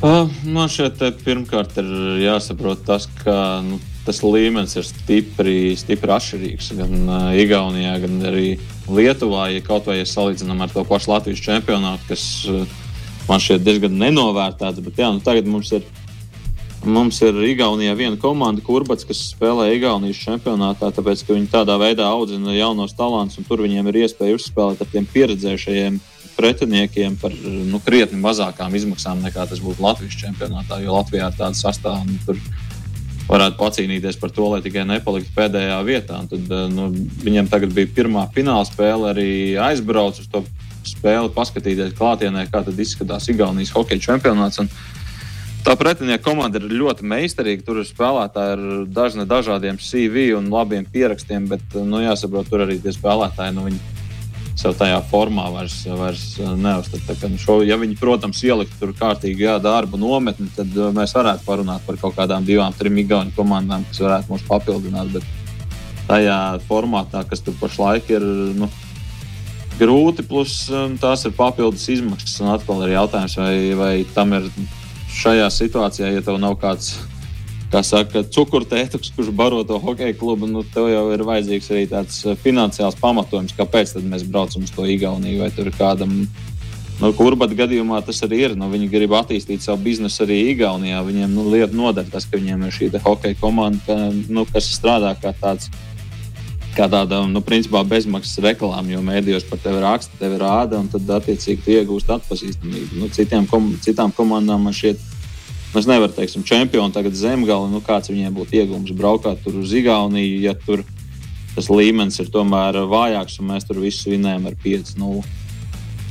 Man 0.00 0.70
šeit 0.72 1.02
pirmkārt 1.26 1.74
ir 1.82 1.88
jāsaprot 2.22 2.86
tas, 2.86 3.04
ka 3.20 3.60
nu, 3.66 3.76
tas 4.06 4.22
līmenis 4.24 4.78
ir 4.80 4.86
stipri, 4.88 5.56
stipri 5.76 6.14
atšķirīgs. 6.14 6.70
Gan 6.78 7.10
Igaunijā, 7.36 7.98
gan 8.06 8.14
arī 8.30 8.46
Lietuvā, 8.96 9.48
ja 9.54 9.62
kaut 9.64 9.88
vai 9.88 10.00
ja 10.00 10.06
salīdzinām 10.08 10.60
ar 10.64 10.72
to 10.72 10.84
pašu 10.88 11.12
Latvijas 11.12 11.42
čempionātu, 11.44 12.06
kas 12.10 12.24
uh, 12.50 12.62
man 13.28 13.42
šķiet 13.42 13.64
diezgan 13.66 13.98
nenovērtēts. 14.00 14.82
Bet 14.84 15.00
jā, 15.00 15.10
nu, 15.14 15.24
tagad 15.24 15.50
mums 15.50 15.72
ir. 15.76 15.86
Mums 16.80 17.18
ir 17.20 17.36
Igaunijā 17.44 17.92
viena 17.92 18.16
komanda, 18.16 18.62
Kurbats, 18.64 19.04
kas 19.04 19.18
spēlē 19.34 19.66
Igaunijas 19.74 20.16
čempionātā, 20.22 20.88
tāpēc 20.96 21.26
ka 21.26 21.34
viņi 21.36 21.50
tādā 21.52 21.74
veidā 21.76 22.06
audzina 22.08 22.54
jaunos 22.56 22.94
talantus, 22.96 23.36
un 23.36 23.44
tur 23.44 23.60
viņiem 23.60 23.90
ir 23.90 23.98
iespēja 24.06 24.38
uzspēlēt 24.38 24.80
ar 24.80 24.88
tiem 24.88 25.04
pieredzējušajiem 25.12 25.98
pretiniekiem 26.40 27.18
par 27.20 27.36
nu, 27.44 27.82
krietni 27.84 28.16
mazākām 28.22 28.72
izmaksām 28.78 29.20
nekā 29.20 29.44
tas 29.50 29.60
būtu 29.60 29.84
Latvijas 29.84 30.16
čempionātā. 30.22 30.80
Jo 30.80 30.96
Latvijā 30.96 31.28
ir 31.28 31.36
tāda 31.36 31.58
sastāvdaļa, 31.58 32.38
varētu 33.30 33.58
pacīnīties 33.60 34.18
par 34.20 34.32
to, 34.34 34.46
lai 34.52 34.60
tikai 34.64 34.84
nepaliktu 34.88 35.32
pēdējā 35.36 35.78
vietā. 35.86 36.20
Un 36.22 36.30
tad, 36.30 36.46
eh, 36.50 36.66
nu, 36.72 36.90
viņam 37.24 37.50
tagad 37.50 37.74
bija 37.76 37.90
pirmā 37.96 38.26
fināla 38.34 38.66
spēle, 38.68 39.12
arī 39.14 39.30
aizbrauc 39.70 40.18
uz 40.20 40.26
to 40.30 40.44
spēli, 40.86 41.30
paskatīties 41.34 41.94
klātienē, 41.98 42.48
kā 42.50 42.64
izskatās 42.64 43.28
Igaunijas 43.28 43.74
hokeja 43.76 44.00
čempionāts. 44.08 44.58
Un 44.60 44.70
tā 45.64 45.76
pretinieka 45.76 46.24
komanda 46.24 46.58
ir 46.58 46.72
ļoti 46.72 47.04
meistarīga. 47.04 47.64
Tur 47.64 47.82
ir 47.82 47.88
spēlētāji 47.88 48.56
ar 48.56 48.86
dažne 48.88 49.26
dažādiem 49.28 49.78
CV 49.78 50.34
un 50.36 50.50
labiem 50.50 50.84
pierakstiem, 50.84 51.48
bet 51.48 51.62
nu, 51.74 52.00
jāsaprot, 52.00 52.48
tur 52.48 52.64
arī 52.66 52.80
tie 52.82 52.94
spēlētāji. 52.96 53.54
Nu, 53.54 53.68
viņi, 53.68 53.99
sev 54.60 54.76
tajā 54.76 54.98
formā 55.10 55.46
vairs, 55.54 55.78
vairs 55.96 56.24
uh, 56.40 56.52
neuztver. 56.58 57.02
Nu 57.32 57.58
ja 57.64 57.78
viņi, 57.80 57.96
protams, 58.00 58.42
ielikt 58.44 58.76
tur 58.80 58.92
kārtīgi 58.96 59.46
jā, 59.46 59.56
darbu 59.62 60.00
nometni, 60.00 60.50
tad 60.56 60.74
uh, 60.76 60.90
mēs 60.96 61.14
varētu 61.16 61.46
parunāt 61.46 61.86
par 61.86 61.98
kaut 62.00 62.16
kādām 62.18 62.46
divām, 62.46 62.76
trim 62.76 62.98
igauņu 63.00 63.34
komandām, 63.36 63.86
kas 63.88 64.02
varētu 64.04 64.34
mūs 64.34 64.46
papildināt. 64.48 65.16
Bet 65.16 66.06
tajā 66.10 66.38
formātā, 66.68 67.24
kas 67.28 67.44
tur 67.46 67.56
pašlaik 67.60 68.12
ir. 68.12 68.26
Nu, 68.60 68.70
Grūti, 69.80 70.20
plus 70.28 70.66
um, 70.68 70.98
tās 71.00 71.22
ir 71.24 71.32
papildus 71.32 71.86
izmaksas. 71.88 72.34
Un 72.42 72.50
atkal 72.52 72.82
ir 72.84 72.98
jautājums, 72.98 73.38
vai, 73.40 73.54
vai 73.78 73.92
tam 74.12 74.34
ir 74.36 74.50
šajā 75.16 75.46
situācijā, 75.56 76.10
ja 76.12 76.24
tev 76.26 76.36
nav 76.42 76.58
kāds 76.60 76.98
kā 77.70 77.82
saka, 77.86 78.24
cukurtētuks, 78.26 79.12
kurš 79.14 79.30
baro 79.36 79.62
to 79.66 79.78
hokeja 79.82 80.14
klubu, 80.18 80.48
nu, 80.50 80.64
tev 80.74 80.90
jau 80.90 81.04
ir 81.14 81.24
vajadzīgs 81.26 81.70
arī 81.72 81.86
tāds 81.90 82.22
eh, 82.26 82.38
finansiāls 82.42 82.98
pamatojums, 83.00 83.54
kāpēc 83.58 83.96
mēs 84.02 84.26
braucam 84.26 84.66
uz 84.66 84.72
to 84.74 84.86
Igauniju. 84.90 85.42
Vai 85.44 85.50
tur 85.54 85.70
kādam, 85.76 86.16
nu, 87.00 87.12
kurbata 87.18 87.56
gadījumā 87.58 88.02
tas 88.06 88.22
arī 88.26 88.42
ir. 88.48 88.56
Nu, 88.58 88.70
viņi 88.72 88.90
grib 88.90 89.14
attīstīt 89.18 89.62
savu 89.64 89.84
biznesu 89.86 90.24
arī 90.26 90.40
Igaunijā. 90.54 91.04
Viņiem 91.06 91.36
nu, 91.36 91.46
lieta 91.52 91.76
noder 91.76 92.10
tas, 92.10 92.26
ka 92.26 92.40
viņiem 92.40 92.66
ir 92.66 92.74
šī 92.74 92.90
hokeja 93.04 93.38
komanda, 93.40 93.82
ka, 93.86 94.10
nu, 94.28 94.46
kas 94.50 94.72
strādā 94.74 95.14
kā 95.22 95.34
tāds. 95.38 95.70
kā 96.70 96.86
tāda 96.86 97.24
nu, 97.26 97.40
principā 97.42 97.82
bezmaksas 97.84 98.38
reklāma, 98.44 98.92
jo 98.92 99.00
mēdījos 99.02 99.46
par 99.50 99.58
tevi 99.58 99.80
raksta, 99.82 100.14
tevi 100.20 100.36
rāda, 100.38 100.78
un 100.78 100.86
tad 100.88 101.08
attiecīgi 101.18 101.64
tu 101.64 101.72
iegūsti 101.74 102.14
atpazīstamību. 102.14 103.00
Nu, 103.00 103.08
citiem, 103.10 103.46
kom, 103.50 103.72
citām 103.82 104.14
komandām 104.14 104.62
man 104.62 104.76
šķiet, 104.78 105.02
es 105.78 105.86
nevaru 105.86 106.14
teikt, 106.16 106.38
čempioni 106.46 106.94
tagad 106.94 107.14
zemgali, 107.14 107.70
nu, 107.70 107.82
kāds 107.84 108.10
viņiem 108.10 108.34
būtu 108.34 108.58
iegūms 108.58 108.94
braukāt 108.98 109.44
uz 109.46 109.74
Igauniju, 109.78 110.40
ja 110.42 110.56
tur 110.58 110.82
tas 111.54 111.68
līmenis 111.70 112.18
ir 112.22 112.30
tomēr 112.32 112.80
vājāks, 112.90 113.38
un 113.40 113.52
mēs 113.52 113.66
tur 113.68 113.78
visu 113.82 114.10
vinējam 114.10 114.48
ar 114.50 114.56
5-0. 114.64 115.22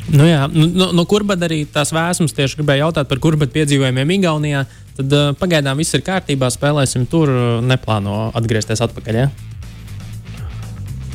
Nu 0.10 0.26
jā, 0.26 0.46
nu, 0.50 0.66
no, 0.74 0.90
no 0.96 1.06
kurbada 1.06 1.46
arī 1.46 1.64
tās 1.70 1.92
vēsmas 1.94 2.34
tieši 2.34 2.60
gribēju 2.60 2.88
jautāt 2.88 3.10
par 3.10 3.22
kurbada 3.22 3.54
piedzīvojumiem 3.54 4.16
Igaunijā. 4.18 4.64
Tad 4.98 5.14
uh, 5.16 5.28
pagaidām 5.38 5.80
viss 5.80 5.96
ir 5.96 6.04
kārtībā, 6.04 6.50
spēlēsim 6.52 7.06
tur, 7.12 7.32
neplāno 7.64 8.32
atgriezties 8.36 8.82
atpakaļ. 8.88 9.20
Ja? 9.22 9.30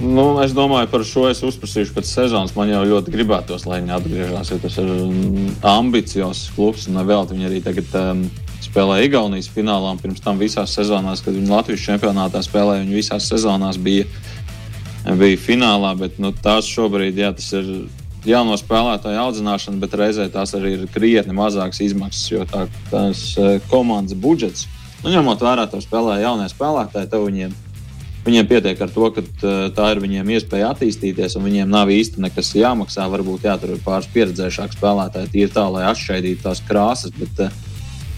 Nu, 0.02 0.40
es 0.42 0.50
domāju, 0.50 0.88
par 0.90 1.04
šo 1.06 1.28
es 1.30 1.42
uzprasīšu 1.46 1.94
pēc 1.94 2.08
sezonas. 2.10 2.54
Man 2.58 2.70
jau 2.72 2.82
ļoti 2.88 3.12
gribētos, 3.14 3.62
lai 3.68 3.78
viņi 3.78 3.94
atgriežas. 3.94 4.50
Tas 4.64 4.78
ir 4.82 4.88
ambiciozs 5.70 6.48
klubs, 6.56 6.88
un 6.90 6.98
vēl 7.06 7.28
viņi 7.30 7.46
arī 7.46 7.60
tagad 7.62 7.94
um, 8.00 8.24
spēlē 8.64 9.04
Igaunijas 9.06 9.52
finālā. 9.54 9.92
Pirms 10.02 10.24
tam 10.24 10.40
visās 10.42 10.74
sezonās, 10.74 11.22
kad 11.22 11.36
viņi 11.36 11.52
Latvijas 11.52 11.84
čempionātā 11.86 12.42
spēlēja, 12.42 12.82
viņi 12.82 12.98
visās 12.98 13.28
sezonās 13.30 13.78
bija, 13.78 14.08
bija 15.06 15.38
finālā. 15.38 15.94
Bet 16.00 16.18
nu, 16.18 16.34
tās 16.42 16.66
šobrīd, 16.74 17.20
jā, 17.22 17.30
tas 17.38 17.52
ir 17.54 17.70
jauno 18.26 18.58
spēlētāju 18.58 19.20
audzināšana, 19.28 19.78
bet 19.78 19.94
reizē 20.00 20.26
tās 20.32 20.56
arī 20.58 20.74
ir 20.74 20.88
krietni 20.90 21.36
mazākas 21.38 21.84
izmaksas, 21.86 22.32
jo 22.32 22.48
tā, 22.50 22.66
tās 22.90 23.28
uh, 23.38 23.60
komandas 23.70 24.18
budžets, 24.18 24.66
nu, 25.04 25.12
ņemot 25.14 25.44
vērā 25.44 25.68
to 25.70 25.78
spēlē 25.84 26.18
jaunie 26.24 26.48
spēlētāji, 26.50 27.12
tev 27.12 27.28
viņiem 27.28 27.54
Viņiem 28.25 28.47
pietiek 28.49 28.78
ar 28.81 28.88
to, 28.88 29.11
ka 29.12 29.23
tā 29.76 29.90
ir 29.93 30.00
viņiem 30.00 30.31
iespēja 30.33 30.71
attīstīties, 30.73 31.35
un 31.37 31.45
viņiem 31.45 31.69
nav 31.69 31.90
īsti 31.93 32.23
nekas 32.25 32.54
jāmaksā. 32.57 33.04
Varbūt 33.12 33.45
jā, 33.45 33.59
tur 33.61 33.75
ir 33.75 33.83
pāris 33.85 34.09
pieredzējušāki 34.14 34.78
spēlētāji, 34.78 35.33
tīri 35.35 35.52
tā, 35.52 35.66
lai 35.69 35.83
atšķaidītu 35.90 36.40
tās 36.47 36.62
krāsas. 36.64 37.12
Bet 37.19 37.43
uh, 37.45 37.59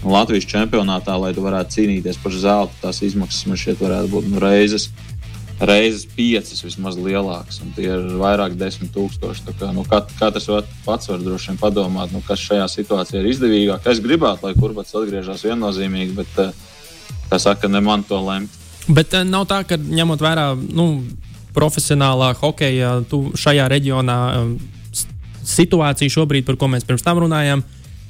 Latvijas 0.07 0.47
čempionātā, 0.47 1.17
lai 1.19 1.33
tu 1.35 1.43
varētu 1.43 1.75
cīnīties 1.75 2.21
par 2.23 2.35
zelta, 2.39 2.79
tās 2.85 3.01
izmaksas 3.03 3.49
man 3.49 3.59
šeit 3.59 3.81
varētu 3.83 4.11
būt 4.13 4.29
nu, 4.31 4.39
reizes, 4.39 4.85
reizes 5.59 6.05
piecas 6.15 6.63
vismaz 6.63 6.95
lielākas. 7.01 7.59
Tie 7.75 7.89
ir 7.89 8.05
vairāk 8.21 8.55
desmit 8.55 8.93
tūkstoši. 8.95 9.43
Kā, 9.59 9.73
nu, 9.75 9.83
kat, 9.89 10.13
katrs 10.21 10.47
var, 10.53 10.69
pats 10.85 11.11
var 11.11 11.19
droši 11.25 11.51
vien 11.51 11.59
padomāt, 11.59 12.13
nu, 12.15 12.21
kas 12.23 12.45
šajā 12.45 12.69
situācijā 12.77 13.25
ir 13.25 13.27
izdevīgāk. 13.33 13.91
Es 13.91 13.99
gribētu, 13.99 14.47
lai 14.47 14.55
kurbats 14.55 14.95
atgriežas 14.95 15.43
viennozīmīgi, 15.49 16.15
bet, 16.21 16.39
uh, 16.45 17.19
kā 17.27 17.41
saka, 17.43 17.67
ne 17.67 17.83
man 17.83 18.07
to 18.07 18.21
lemt. 18.23 18.55
Bet 18.87 19.13
uh, 19.13 19.23
nav 19.27 19.47
tā, 19.49 19.61
ka 19.67 19.77
ņemot 19.77 20.23
vērā 20.23 20.49
nu, 20.55 20.87
profesionālā 21.57 22.33
hokeja 22.37 22.99
šajā 23.37 23.67
reģionā 23.71 24.17
um, 24.39 24.53
situāciju 25.47 26.13
šobrīd, 26.13 26.45
par 26.47 26.59
ko 26.59 26.69
mēs 26.71 26.85
pirms 26.87 27.05
tam 27.05 27.23
runājām, 27.23 27.63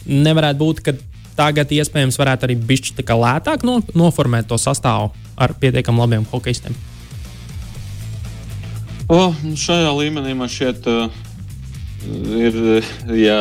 nevarētu 0.07 0.59
būt, 0.61 0.83
ka 0.83 0.95
tagad 1.37 1.71
iespējams 1.71 2.17
varētu 2.17 2.47
arī 2.47 2.57
bišķi 2.69 3.05
lētāk 3.07 3.65
no, 3.67 3.79
noformēt 3.93 4.49
to 4.49 4.57
sastāvu 4.59 5.11
ar 5.37 5.53
pietiekami 5.61 6.01
labiem 6.01 6.25
hokeistiem. 6.31 6.75
Oh, 9.07 9.31
šajā 9.55 9.93
līmenī 9.95 10.33
man 10.35 10.49
šķiet, 10.51 10.87
uh, 10.91 11.07
ir 12.35 12.57
ja 13.15 13.39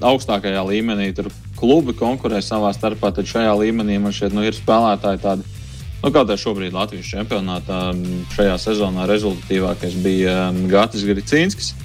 augstākajā 0.00 0.62
līmenī 0.70 1.10
tur 1.16 1.28
klubi 1.58 1.92
konkurē 1.94 2.40
savā 2.42 2.72
starpā, 2.74 3.12
tad 3.14 3.28
šajā 3.28 3.52
līmenī 3.60 3.98
man 4.00 4.14
šķiet, 4.14 4.32
nu, 4.32 4.46
ir 4.46 4.56
spēlētāji 4.56 5.20
tādi 5.22 5.60
Nu, 6.02 6.10
kā 6.10 6.24
tā 6.26 6.34
šobrīd 6.34 6.74
Latvijas 6.74 7.06
čempionātā 7.12 7.92
šajā 8.34 8.56
sezonā 8.58 9.06
rezultatīvākais 9.06 9.94
bija 10.02 10.50
Gatis 10.70 11.04
Gricīnskis. 11.06 11.76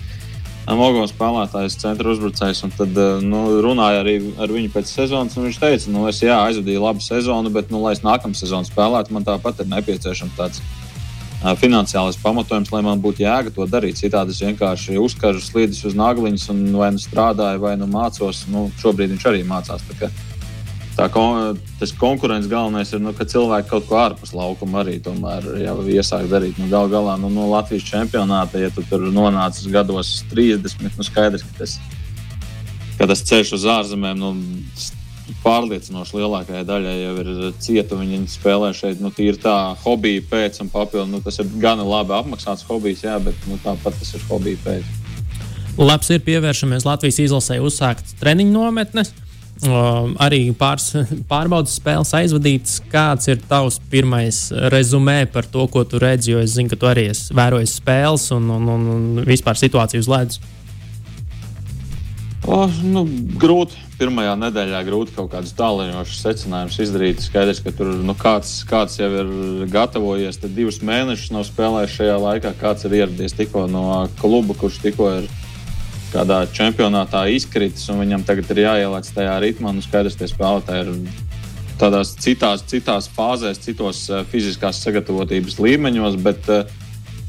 Mogovs 0.68 1.14
spēlētājs, 1.14 1.78
centra 1.80 2.10
uzbrucējs. 2.12 2.64
Tad 2.76 2.98
nu, 3.24 3.44
runāja 3.64 4.02
arī 4.02 4.18
ar 4.42 4.52
viņu 4.52 4.74
pēc 4.74 4.90
sezonas. 4.90 5.38
Viņš 5.38 5.60
teica, 5.62 5.94
nu, 5.94 6.08
es 6.10 6.20
jā, 6.26 6.36
aizvadīju 6.50 6.82
labu 6.84 7.06
sezonu, 7.06 7.54
bet, 7.54 7.70
nu, 7.72 7.80
lai 7.86 7.94
es 7.96 8.02
nākamā 8.04 8.36
sezonā 8.36 8.68
spēlētu, 8.68 9.14
man 9.16 9.28
tāpat 9.28 9.62
ir 9.64 9.70
nepieciešams 9.72 10.36
tāds 10.36 10.64
uh, 10.66 11.54
finansiālais 11.62 12.18
pamatojums, 12.20 12.74
lai 12.74 12.82
man 12.90 13.04
būtu 13.04 13.24
jēga 13.24 13.54
to 13.54 13.70
darīt. 13.70 14.02
Citādi 14.02 14.34
es 14.34 14.42
vienkārši 14.44 14.98
uzkaru 15.00 15.40
slīdus 15.46 15.86
uz 15.88 15.96
nagliņas 15.96 16.50
un 16.56 16.66
vai 16.76 16.90
nu 16.98 17.06
strādāju, 17.06 17.62
vai 17.64 17.78
nu 17.78 17.88
mācos. 17.94 18.48
Nu, 18.52 18.68
šobrīd 18.82 19.14
viņš 19.14 19.30
arī 19.30 19.46
mācās 19.48 19.86
tā 20.98 21.08
kon, 21.14 21.60
tas 21.80 21.94
konkurence 21.94 22.50
galvenais 22.50 22.90
ir, 22.94 23.02
nu, 23.04 23.14
ka 23.16 23.28
cilvēki 23.30 23.70
kaut 23.70 23.86
ko 23.90 24.00
ārpus 24.02 24.34
laukuma 24.34 24.82
arī 24.82 24.98
jau 24.98 25.78
iesāk 25.86 26.26
darīt. 26.32 26.58
Nu, 26.58 26.70
Galu 26.72 26.92
galā 26.94 27.18
nu, 27.22 27.30
no 27.34 27.48
Latvijas 27.52 27.86
čempionāta, 27.86 28.60
ja 28.62 28.72
tu 28.74 28.84
tur 28.90 29.06
nonācis 29.14 29.70
gados 29.72 30.24
30, 30.34 30.98
nu 30.98 31.06
skaidrs, 31.06 31.46
ka 31.46 31.64
tas, 31.64 31.78
ka 32.98 33.10
tas 33.10 33.26
ceļš 33.30 33.58
uz 33.60 33.68
ārzemēm. 33.78 34.24
Nu, 34.24 34.34
Pārliecinoši 35.44 36.16
lielākajai 36.16 36.64
daļai 36.64 36.94
jau 36.96 37.14
ir 37.20 37.30
cieta. 37.60 37.98
Viņi 38.00 38.22
spēlē 38.32 38.70
šeit, 38.72 39.02
nu, 39.04 39.12
tīri 39.12 39.36
tā, 39.44 39.76
hobija 39.84 40.24
pēc 40.30 40.62
un 40.64 40.72
papildu. 40.72 41.10
Nu, 41.12 41.20
tas 41.24 41.36
ir 41.44 41.50
gan 41.60 41.84
labi 41.84 42.16
apmaksāts 42.16 42.64
hobijs, 42.70 43.04
jā, 43.04 43.18
bet 43.20 43.36
nu, 43.52 43.60
tāpat 43.60 44.00
tas 44.00 44.14
ir 44.16 44.24
hobija 44.30 44.62
pēc. 44.64 44.88
Labs 45.78 46.10
ir 46.16 46.24
pievēršamies 46.26 46.88
Latvijas 46.88 47.20
izlasē 47.28 47.60
uzsākt 47.60 48.16
treniņu 48.22 48.56
nometnes. 48.56 49.12
Uh, 49.66 50.12
arī 50.22 50.52
pārs, 50.54 50.92
pārbaudas 51.32 51.80
spēles 51.80 52.14
aizvadītas. 52.14 52.76
Kāds 52.92 53.32
ir 53.32 53.40
tavs 53.50 53.80
pirmais 53.90 54.44
rezumē 54.74 55.24
par 55.34 55.48
to, 55.50 55.66
ko 55.72 55.82
tu 55.88 56.02
redzi? 56.02 56.36
Jo 56.36 56.44
es 56.44 56.54
zinu, 56.54 56.70
ka 56.70 56.78
tu 56.78 56.90
arī 56.90 57.08
esi 57.14 57.34
vērojis 57.38 57.80
spēles 57.80 58.30
un, 58.36 58.52
un, 58.54 58.70
un, 58.76 58.86
un 58.94 59.26
vispār 59.26 59.58
situāciju 59.58 60.06
uz 60.06 60.12
ledus. 60.14 60.44
Oh, 62.48 62.72
nu, 62.86 63.02
grūti. 63.42 63.82
Pirmajā 63.98 64.36
nedēļā 64.38 64.84
grūti 64.86 65.16
kaut 65.16 65.32
kādus 65.32 65.56
tālējošus 65.58 66.22
secinājumus 66.22 66.78
izdarīt. 66.86 67.24
Skaidrs, 67.26 67.64
ka 67.66 67.74
tur 67.76 67.90
nu, 68.06 68.14
kāds, 68.16 68.52
kāds 68.70 69.00
jau 69.02 69.10
ir 69.24 69.32
gatavojies, 69.74 70.38
tad 70.44 70.54
divus 70.56 70.78
mēnešus 70.86 71.34
nav 71.34 71.48
spēlējis 71.50 71.98
šajā 71.98 72.20
laikā. 72.22 72.54
Kāds 72.62 72.86
ir 72.86 72.94
ieradies 73.02 73.34
tikko 73.36 73.66
no 73.72 74.06
kluba, 74.22 74.54
kurš 74.62 74.78
tikko 74.86 75.10
ir 75.18 75.28
kādā 76.14 76.42
čempionātā 76.56 77.26
izkritis, 77.36 77.88
un 77.92 78.02
viņam 78.04 78.26
tagad 78.28 78.52
ir 78.54 78.64
jāieliec 78.64 79.10
tajā 79.14 79.38
ritmā. 79.44 79.74
Nu, 79.76 79.84
skaidrs, 79.84 80.18
ka 80.20 80.30
spēlētāji 80.30 80.86
ir 80.86 81.26
tādās 81.82 82.16
citās, 82.18 82.64
citās 82.70 83.10
fāzēs, 83.14 83.62
citos 83.64 84.08
uh, 84.12 84.24
fiziskās 84.32 84.82
sagatavotības 84.84 85.60
līmeņos, 85.62 86.18
bet 86.24 86.50
uh, 86.54 86.74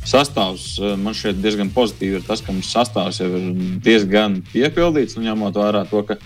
sastāvs 0.08 0.70
uh, 0.80 0.94
man 1.00 1.16
šķiet 1.16 1.42
diezgan 1.44 1.72
pozitīvi. 1.74 2.20
Ir 2.20 2.26
tas, 2.26 2.42
ka 2.44 2.54
mums 2.54 2.70
sastāvs 2.72 3.20
jau 3.22 3.28
ir 3.28 3.48
diezgan 3.84 4.40
piepildīts, 4.52 5.18
ņemot 5.20 5.58
vērā 5.58 5.84
to, 5.90 6.04
ka 6.08 6.18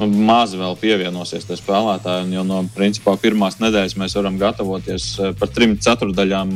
nu, 0.00 0.10
maz 0.28 0.56
vēl 0.58 0.76
pievienosies 0.80 1.46
tie 1.48 1.58
spēlētāji. 1.60 2.34
Jo 2.36 2.44
no 2.46 2.64
principā 2.76 3.16
pirmās 3.20 3.60
nedēļas 3.62 3.96
mēs 4.00 4.18
varam 4.18 4.40
gatavoties 4.42 5.12
par 5.38 5.52
trim 5.54 5.78
ceturdaļām 5.80 6.50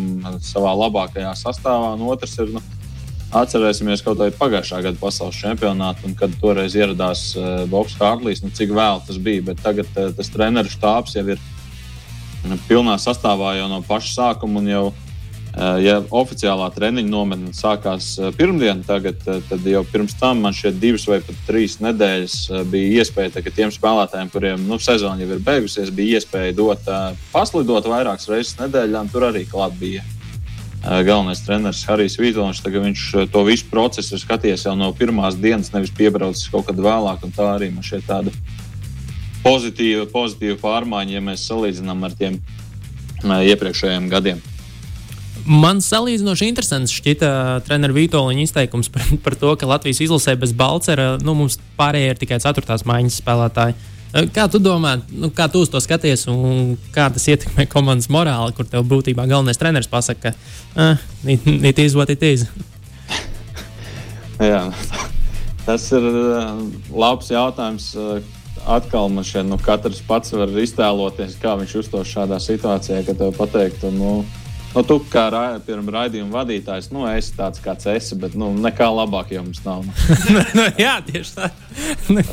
savā 0.44 0.74
labākajā 0.84 1.32
sastāvā, 1.38 1.94
un 1.96 2.04
otrs 2.10 2.36
ir. 2.42 2.52
Nu, 2.58 2.64
Atcerēsimies 3.28 4.00
kaut 4.00 4.22
vai 4.22 4.30
pagājušā 4.32 4.78
gada 4.86 4.96
pasaules 4.96 5.36
čempionātu, 5.36 6.14
kad 6.16 6.32
toreiz 6.40 6.72
ieradās 6.78 7.34
uh, 7.36 7.66
Bobs 7.68 7.98
Hārlīs. 8.00 8.40
Nu, 8.40 8.48
cik 8.56 8.72
vēl 8.72 9.02
tas 9.04 9.18
bija, 9.20 9.44
bet 9.50 9.60
tagad 9.60 9.90
uh, 10.00 10.08
tas 10.16 10.32
treneru 10.32 10.72
štābs 10.72 11.18
jau 11.18 11.26
ir 11.34 11.42
nu, 12.48 12.56
pilnā 12.70 12.96
sastāvā 12.96 13.58
jau 13.58 13.68
no 13.68 13.82
paša 13.84 14.14
sākuma. 14.14 14.64
Jau, 14.72 14.86
uh, 14.96 15.76
ja 15.84 15.98
oficiālā 16.08 16.70
treniņa 16.72 17.12
nometne 17.12 17.52
sākās 17.52 18.14
pirmdien, 18.40 18.80
tagad, 18.88 19.20
tad 19.20 19.72
jau 19.76 19.84
pirms 19.92 20.16
tam 20.16 20.40
man 20.48 20.56
šeit 20.56 20.80
divas 20.80 21.04
vai 21.10 21.20
pat 21.20 21.44
trīs 21.50 21.82
nedēļas 21.84 22.42
bija 22.72 23.02
iespēja 23.02 23.44
ka 23.44 23.52
tiem 23.52 23.74
spēlētājiem, 23.76 24.32
kuriem 24.32 24.64
nu, 24.70 24.80
sezona 24.80 25.20
jau 25.20 25.34
ir 25.36 25.44
beigusies, 25.44 25.92
bija 25.92 26.22
iespēja 26.22 26.56
dot, 26.56 26.88
paslidot 27.36 27.92
vairākas 27.92 28.32
reizes 28.32 28.56
nedēļā, 28.62 29.04
un 29.04 29.12
tur 29.12 29.28
arī 29.28 29.44
klāt 29.52 29.76
bija 29.76 30.14
galvenais 30.88 31.40
treneris 31.44 31.84
Harijs 31.88 32.18
Vītoņš. 32.20 32.62
Viņš 32.72 33.04
to 33.32 33.42
visu 33.46 33.66
procesu 33.70 34.16
ir 34.16 34.22
skatījies 34.22 34.66
jau 34.68 34.76
no 34.78 34.90
pirmās 34.96 35.36
dienas, 35.40 35.72
nevis 35.74 35.92
piebraucis 35.94 36.48
kaut 36.52 36.68
kad 36.70 36.80
vēlāk. 36.80 37.24
Tā 37.36 37.48
arī 37.56 37.70
man 37.74 37.86
šeit 37.86 38.06
tāda 38.08 38.32
pozitīva, 39.44 40.06
pozitīva 40.12 40.58
pārmaiņa, 40.62 41.18
ja 41.18 41.24
mēs 41.24 41.48
salīdzinām 41.48 42.06
ar 42.08 42.16
tiem 42.18 42.38
iepriekšējiem 43.24 44.08
gadiem. 44.12 44.40
Man 45.48 45.78
salīdzinoši 45.80 46.48
interesants 46.50 46.92
šķita 46.92 47.28
treneru 47.64 47.96
Vitoļņa 47.96 48.42
izteikums 48.44 48.90
par, 48.94 49.04
par 49.24 49.38
to, 49.40 49.54
ka 49.60 49.68
Latvijas 49.70 50.02
izlasē 50.04 50.36
bez 50.40 50.56
Balcera 50.56 51.14
nu, 51.22 51.36
mums 51.38 51.60
pārējie 51.78 52.10
ir 52.14 52.20
tikai 52.24 52.42
ceturtās 52.44 52.84
maiņas 52.88 53.22
spēlētāji. 53.22 53.76
Uh, 53.78 53.94
Eh, 53.97 53.97
kā 54.34 54.46
tu 54.50 54.60
domā, 54.62 54.96
nu, 55.12 55.30
kā 55.34 55.48
tu 55.52 55.62
uz 55.64 55.70
to 55.72 55.80
skaties, 55.82 56.26
un 56.32 56.76
kā 56.94 57.08
tas 57.12 57.28
ietekmē 57.28 57.68
komandas 57.70 58.08
morāli, 58.12 58.54
kur 58.56 58.68
tev 58.68 58.86
būtībā 58.88 59.26
galvenais 59.28 59.60
treneris 59.60 59.90
pasakā, 59.90 60.32
ka 60.32 60.96
uh, 60.96 60.96
it 61.26 61.78
is 61.78 61.96
what 61.96 62.10
it 62.10 62.22
is? 62.22 62.46
Jā, 64.38 64.68
tas 65.66 65.86
ir 65.92 66.04
labs 66.94 67.32
jautājums. 67.34 67.94
Atkal 68.68 69.08
man 69.08 69.24
šeit 69.24 69.46
nu, 69.48 69.56
katrs 69.62 70.00
pats 70.04 70.34
var 70.34 70.50
iztēloties, 70.60 71.38
kā 71.40 71.54
viņš 71.56 71.74
uztos 71.78 72.10
šādā 72.10 72.36
situācijā, 72.42 73.00
kad 73.06 73.16
tev 73.16 73.30
pateiktu, 73.38 73.88
nu, 73.94 74.10
Nu, 74.78 74.84
tu 74.86 75.00
kā 75.10 75.24
ra 75.34 75.40
pirms 75.66 75.90
raidījuma 75.90 76.36
vadītājs, 76.36 76.92
nu, 76.94 77.00
esi 77.10 77.32
tāds 77.34 77.58
kāds 77.58 77.88
esi, 77.90 78.14
bet 78.22 78.36
nu, 78.38 78.52
nekā 78.62 78.86
labāk 78.94 79.32
jums 79.34 79.58
nav. 79.64 79.80
nu, 80.54 80.66
jā, 80.78 80.92
tieši 81.02 81.32
tā. 81.34 81.48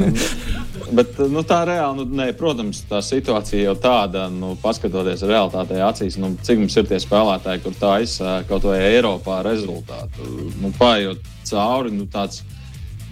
bet, 1.00 1.18
nu, 1.34 1.42
tā 1.42 1.64
reāli, 1.66 2.04
nu, 2.04 2.20
ne, 2.20 2.28
protams, 2.38 2.84
tā 2.86 3.00
situācija 3.02 3.64
jau 3.64 3.74
tāda, 3.82 4.28
nu, 4.30 4.52
paskatoties 4.62 5.26
realitātei 5.26 5.82
acīs, 5.88 6.20
nu, 6.22 6.36
cik 6.46 6.62
mums 6.62 6.78
ir 6.78 6.86
tie 6.92 7.02
spēlētāji, 7.02 7.64
kur 7.66 7.80
tā 7.82 7.96
izsaka 8.06 8.46
kaut 8.52 8.70
vai 8.70 8.78
Eiropā 8.92 9.40
rezultātu. 9.50 10.30
Nu, 10.62 10.70
Pājot 10.78 11.26
cauri, 11.50 11.96
nu, 11.98 12.06
tāds 12.14 12.44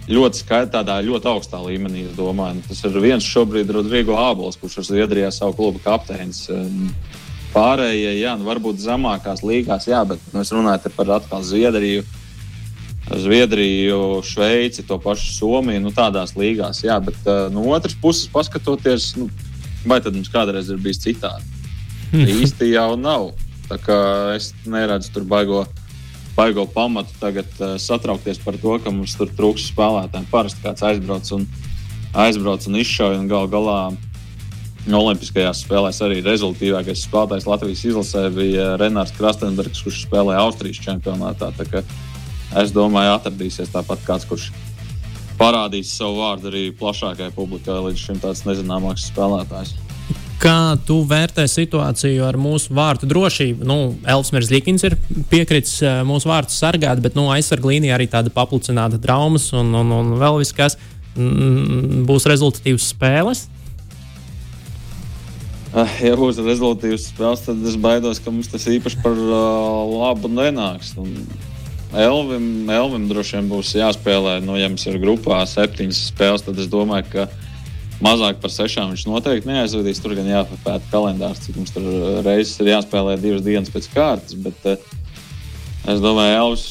ļoti 0.06 0.44
skaidrs, 0.44 0.76
tādā 0.76 1.00
ļoti 1.02 1.32
augstā 1.32 1.58
līmenī. 1.66 2.06
Domāju, 2.14 2.60
nu, 2.60 2.68
tas 2.70 2.86
ir 2.86 3.02
viens 3.02 3.34
šobrīd 3.34 3.74
Rodrigo 3.80 4.14
Ābols, 4.28 4.62
kurš 4.62 4.84
ir 4.84 4.90
Zviedrijā 4.92 5.34
savu 5.34 5.58
klubu 5.58 5.82
kapteinis. 5.82 6.46
Pārējie, 7.54 8.16
jā, 8.18 8.34
nu, 8.34 8.48
varbūt 8.48 8.82
zemākās 8.82 9.44
līgās, 9.46 9.86
jā, 9.86 10.00
bet 10.08 10.22
mēs 10.34 10.50
runājam 10.50 10.94
par 10.96 11.12
atkal 11.20 11.44
Zviedriju. 11.46 12.02
Zviedriju, 13.04 13.98
Šveici, 14.24 14.82
to 14.88 14.96
pašu 14.98 15.28
Somiju, 15.36 15.82
nu, 15.84 15.92
tādās 15.94 16.32
līgās, 16.40 16.80
jā, 16.82 16.96
bet 17.04 17.18
uh, 17.28 17.46
no 17.52 17.66
otras 17.76 17.94
puses, 18.00 18.26
paskatoties, 18.32 19.12
nu, 19.20 19.28
vai 19.86 20.00
tad 20.02 20.16
mums 20.16 20.32
kādreiz 20.32 20.72
ir 20.72 20.80
bijis 20.82 21.02
citādi? 21.04 21.46
Īsti 22.14 22.72
jau 22.72 22.94
nav. 22.98 23.32
Es 24.34 24.50
neredzu 24.68 25.12
tur 25.14 25.24
baigo, 25.28 25.64
baigo 26.36 26.66
pamatu 26.70 27.14
tagad 27.20 27.48
uh, 27.60 27.76
satraukties 27.80 28.40
par 28.42 28.58
to, 28.60 28.76
ka 28.82 28.92
mums 28.94 29.14
tur 29.18 29.30
trūks 29.30 29.70
spēlētājiem. 29.72 30.26
Parasti 30.30 30.62
kāds 30.64 30.84
aizbrauc 30.86 31.30
un, 31.36 31.46
aizbrauc 32.26 32.66
un 32.70 32.80
izšauja 32.82 33.22
un 33.22 33.30
gal 33.30 33.48
galā 33.52 33.78
Olimpiskajās 34.84 35.62
spēlēs 35.64 36.02
arī 36.04 36.18
rezultātīvākais 36.24 37.06
spēlētājs 37.06 37.46
Latvijas 37.48 37.84
izlasē 37.88 38.26
bija 38.34 38.74
Renārs 38.80 39.14
Krastenbergs, 39.16 39.80
kurš 39.80 40.02
spēlēja 40.04 40.42
Austrijas 40.44 40.82
čempionātā. 40.84 41.48
Es 42.60 42.74
domāju, 42.74 43.14
atradīsies 43.16 43.72
tāpat 43.72 44.04
kāds, 44.04 44.28
kurš 44.28 44.50
parādīs 45.40 45.94
savu 45.96 46.20
vārdu 46.20 46.50
arī 46.52 46.66
plašākajai 46.76 47.32
publikai, 47.34 47.80
līdz 47.88 48.04
šim 48.04 48.20
tāds 48.22 48.44
nezināmāks 48.44 49.08
spēlētājs. 49.08 49.72
Kā 50.42 50.76
tu 50.84 50.98
vērtē 51.08 51.46
situāciju 51.48 52.26
ar 52.26 52.36
mūsu 52.36 52.74
vārtu 52.76 53.08
drošību? 53.08 53.64
Nu, 53.64 53.78
Elfsmērs 54.04 54.50
Likins 54.52 54.84
ir 54.84 54.98
piekritis 55.30 55.78
eh, 55.80 56.02
mūsu 56.04 56.28
vārtus 56.28 56.58
sargāt, 56.60 57.00
bet 57.00 57.16
nu, 57.16 57.30
aizsardzības 57.32 57.70
līnijā 57.70 57.96
arī 57.96 58.10
tāda 58.12 58.32
paplašināta 58.34 59.00
traumas 59.00 59.48
un, 59.56 59.72
un, 59.78 59.94
un 59.94 60.12
vēl 60.20 60.42
viss, 60.42 60.52
kas 60.52 60.76
mm, 61.16 62.04
būs 62.10 62.28
rezultatīvas 62.28 62.90
spēles. 62.92 63.46
Ah, 65.74 65.90
ja 65.98 66.14
būs 66.14 66.38
rezultāts 66.38 67.08
spēles, 67.10 67.40
tad 67.42 67.62
es 67.66 67.74
baidos, 67.82 68.20
ka 68.22 68.30
mums 68.30 68.46
tas 68.52 68.62
īpaši 68.70 69.00
par 69.02 69.16
uh, 69.18 69.80
labu 69.90 70.30
nenāks. 70.30 70.92
Un 71.02 71.10
Elvim, 71.90 72.68
Elvim 72.70 73.08
droši 73.10 73.40
vien 73.40 73.48
būs 73.50 73.72
jāspēlē, 73.74 74.36
nu, 74.46 74.54
ja 74.54 74.68
mums 74.70 74.86
ir 74.86 75.00
grupā 75.02 75.40
septiņas 75.50 76.04
spēles, 76.12 76.44
tad 76.46 76.60
es 76.62 76.70
domāju, 76.70 77.08
ka 77.10 77.26
mazāk 78.06 78.38
par 78.42 78.54
sešām 78.54 78.92
viņš 78.92 79.06
noteikti 79.10 79.50
neaizvedīs. 79.50 80.02
Tur 80.02 80.14
gan 80.14 80.30
jāpapēta 80.30 80.92
kalendārs, 80.92 81.42
cik 81.42 81.58
mums 81.58 81.74
tur 81.74 81.90
reizes 82.22 82.54
ir 82.62 82.70
jāspēlē 82.76 83.16
divas 83.18 83.42
dienas 83.42 83.74
pēc 83.74 83.90
kārtas. 83.96 84.38
Bet, 84.46 84.62
uh, 84.70 85.00
Es 85.84 85.98
domāju, 86.00 86.36
Elvis, 86.38 86.62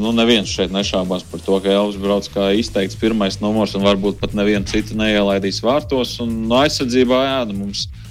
nu, 0.00 0.14
neviens 0.16 0.48
šeit 0.48 0.70
nešaubās 0.72 1.26
par 1.28 1.42
to, 1.44 1.58
ka 1.60 1.68
Elvis 1.68 1.98
brauc 2.00 2.24
kā 2.32 2.46
izteikts 2.56 2.96
pirmais 2.96 3.36
numurs 3.42 3.74
un 3.76 3.84
varbūt 3.84 4.16
pat 4.22 4.32
nevienu 4.32 4.64
citu 4.70 4.96
neielaidīs 4.96 5.58
vārtos. 5.60 6.14
Un 6.24 6.46
no 6.48 6.56
aizsardzībā, 6.62 7.18
jā, 7.26 7.42
nu, 7.50 7.58
mums 7.66 7.82
ir 7.84 8.01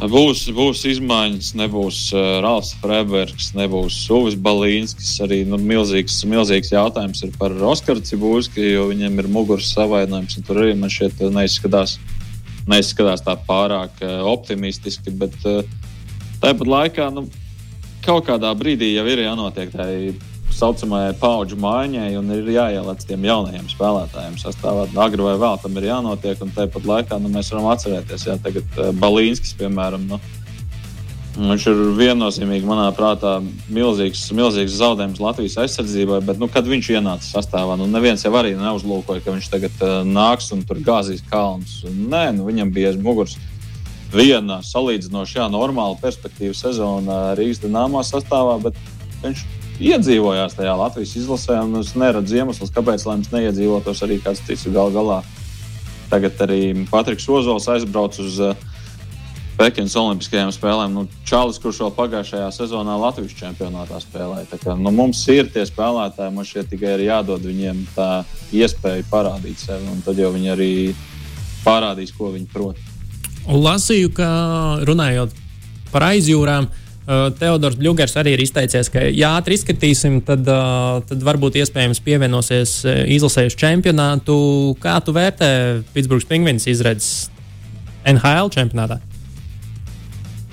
Būs, 0.00 0.46
būs 0.56 0.80
izmaiņas, 0.88 1.50
nebūs 1.60 1.96
uh, 2.14 2.38
Rāls 2.40 2.70
Freibergs, 2.80 3.50
nebūs 3.52 3.98
Uvis 4.16 4.36
Balīnskis. 4.40 5.10
Arī 5.26 5.42
nu, 5.44 5.58
milzīgs, 5.60 6.22
milzīgs 6.24 6.72
jautājums 6.72 7.20
ir 7.26 7.34
par 7.36 7.52
Oskaru 7.52 8.00
Cibūski, 8.00 8.64
jo 8.64 8.86
viņam 8.88 9.20
ir 9.20 9.28
muguras 9.28 9.68
savainojums. 9.74 10.38
Tur 10.46 10.62
arī 10.62 10.72
man 10.80 10.88
šķiet 10.88 11.20
neizskatās, 11.36 11.98
neizskatās 12.70 13.26
tā 13.26 13.36
pārāk 13.44 14.00
uh, 14.00 14.22
optimistiski. 14.32 15.12
Bet 15.20 15.36
uh, 15.44 15.60
tāpat 16.40 16.72
laikā 16.72 17.10
nu, 17.12 17.26
kaut 18.00 18.24
kādā 18.30 18.54
brīdī 18.56 18.94
jau 18.94 19.04
ir 19.04 19.26
jānotiek 19.26 19.76
tai 19.76 19.92
saucamajai 20.60 21.14
paudžu 21.20 21.56
maiņai 21.60 22.10
un 22.20 22.34
ir 22.36 22.50
jāieliec 22.54 23.06
tiem 23.08 23.24
jaunajiem 23.24 23.70
spēlētājiem 23.70 24.36
sastāvā. 24.40 24.88
Agri 25.00 25.24
vai 25.24 25.36
vēl 25.40 25.56
tam 25.62 25.78
ir 25.80 25.88
jānotiek, 25.88 26.42
un 26.44 26.52
tāpat 26.56 26.88
laikā 26.90 27.20
nu, 27.22 27.32
mēs 27.32 27.52
varam 27.54 27.70
atcerēties, 27.72 28.26
ja 28.28 28.36
tagad 28.44 28.76
uh, 28.76 28.90
Balīnskis, 29.00 29.54
piemēram, 29.60 30.06
nu, 30.10 30.20
viņš 31.38 31.66
ir 31.70 31.80
viennozīmīgi, 31.96 32.66
manā 32.68 32.88
prātā, 32.96 33.38
milzīgs, 33.72 34.26
milzīgs 34.36 34.76
zaudējums 34.80 35.22
Latvijas 35.22 35.56
aizsardzībai, 35.64 36.20
bet, 36.26 36.40
nu, 36.42 36.50
kad 36.52 36.68
viņš 36.68 36.90
ienāca 36.98 37.28
sastāvā, 37.28 37.78
nu, 37.80 37.86
neviens 37.88 38.26
jau 38.26 38.34
arī 38.36 38.52
neuzlūkoja, 38.58 39.24
ka 39.24 39.36
viņš 39.36 39.52
tagad 39.52 39.86
uh, 39.86 40.00
nāks 40.04 40.50
un 40.56 40.66
tur 40.68 40.82
gāzīs 40.84 41.24
kalnus. 41.30 41.80
Nē, 41.88 42.26
nu, 42.36 42.48
viņam 42.50 42.74
bija 42.74 42.92
aiz 42.92 43.00
muguras 43.00 43.38
viena 44.10 44.58
salīdzinoši 44.66 45.46
normāla 45.54 45.96
perspektīva 46.02 46.56
sezona 46.58 47.22
Rīgas 47.38 47.62
dīnāmā 47.62 48.02
sastāvā, 48.06 48.58
bet 48.64 48.78
viņš 49.22 49.46
iedzīvojās 49.80 50.56
tajā 50.58 50.74
Latvijas 50.76 51.16
izlasē. 51.18 51.60
Es 51.80 51.94
neredzu 51.98 52.40
iemeslus, 52.40 52.72
kāpēc 52.74 53.06
viņš 53.08 53.30
neiedzīvotos 53.32 54.02
arī 54.06 54.20
kāds 54.22 54.42
cits 54.46 54.68
gal 54.72 54.92
galā. 54.94 55.22
Tagad 56.10 56.40
arī 56.44 56.60
Patriks 56.90 57.28
Ozols 57.30 57.68
aizbrauc 57.70 58.16
uz 58.18 58.40
uh, 58.42 58.68
Pekinas 59.60 59.92
Olimpiskajām 60.00 60.50
spēlēm. 60.56 60.94
Nu, 60.96 61.02
Čālis, 61.28 61.58
kurš 61.60 61.82
vēl 61.84 61.90
pagājušajā 61.98 62.46
sezonā 62.56 62.94
Latvijas 62.96 63.34
čempionātā 63.36 63.98
spēlēja. 64.00 64.56
Kā, 64.56 64.72
nu, 64.72 64.88
mums 64.94 65.20
ir 65.28 65.50
tie 65.52 65.66
spēlētāji, 65.68 66.32
mums 66.32 66.48
šeit 66.48 66.70
tikai 66.72 66.94
ir 66.96 67.04
jādod 67.10 67.44
viņiem 67.44 67.82
tā 67.92 68.08
iespēja 68.56 69.04
parādīt 69.10 69.60
sevi, 69.60 69.84
un 69.92 70.00
tad 70.06 70.16
jau 70.16 70.32
viņi 70.32 70.52
arī 70.54 70.70
parādīs, 71.60 72.14
ko 72.16 72.32
viņi 72.32 72.48
prot. 72.48 72.80
Lasīju, 73.50 74.14
ka 74.16 74.30
runājot 74.88 75.36
par 75.92 76.08
aizjūrām, 76.08 76.70
Teodors 77.40 77.78
Bļūgers 77.80 78.16
arī 78.20 78.36
ir 78.36 78.42
izteicies, 78.44 78.90
ka, 78.92 79.02
ja 79.10 79.32
ātri 79.38 79.56
izskatīsim, 79.58 80.20
tad, 80.26 80.46
uh, 80.46 81.00
tad 81.08 81.24
varbūt 81.26 81.58
iespējams 81.58 82.02
pievienosies 82.06 82.74
uh, 82.86 83.02
izlasējušu 83.16 83.58
čempionātu. 83.58 84.36
Kā 84.82 84.98
tu 85.02 85.14
vērtē 85.16 85.50
Pitsburgas 85.94 86.28
pingvīnas 86.30 86.68
izredzes 86.70 87.30
NHL 88.06 88.52
čempionātā? 88.54 89.00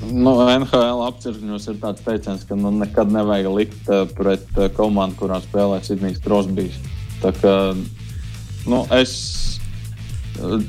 Nu, 0.07 0.35
NHL 0.45 1.03
apcirkņos 1.07 1.69
ir 1.71 1.77
tāds 1.81 2.03
teiciens, 2.05 2.43
ka 2.47 2.57
nu, 2.57 2.71
nekad 2.81 3.09
nevajag 3.13 3.53
likt 3.53 3.93
pret 4.17 4.59
komandu, 4.77 5.17
kurā 5.21 5.39
spēlē 5.43 5.81
Sidnijs 5.85 6.21
Krosbīs. 6.23 6.77
Tā 7.21 7.33
kā 7.37 7.53
nu, 8.69 8.83
es 8.93 9.13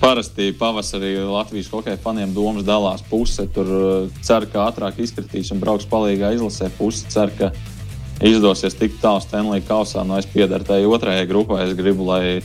Parasti 0.01 0.53
pavasarī 0.57 1.15
Latvijas 1.29 1.69
hokeja 1.73 1.99
faniem 2.01 2.33
domas 2.35 2.65
dalās. 2.65 3.03
Puse 3.11 3.45
tur 3.53 3.69
uh, 3.69 4.21
cer, 4.25 4.47
ka 4.53 4.69
ātrāk 4.69 5.01
izkritīs 5.05 5.53
un 5.53 5.61
brauks 5.61 5.89
palīgā 5.91 6.33
izlasē. 6.37 6.71
Puse 6.79 7.09
cer, 7.13 7.33
ka 7.37 7.51
izdosies 8.25 8.77
tikt 8.79 9.03
tālu 9.03 9.21
Stanley 9.25 9.65
kausā. 9.69 10.07
Nu, 10.09 10.17
es 10.19 10.29
piedaru 10.31 10.67
tai 10.69 10.81
otrajai 10.89 11.29
grupai. 11.29 11.67
Es 11.69 11.77
gribu, 11.79 12.09
lai 12.09 12.41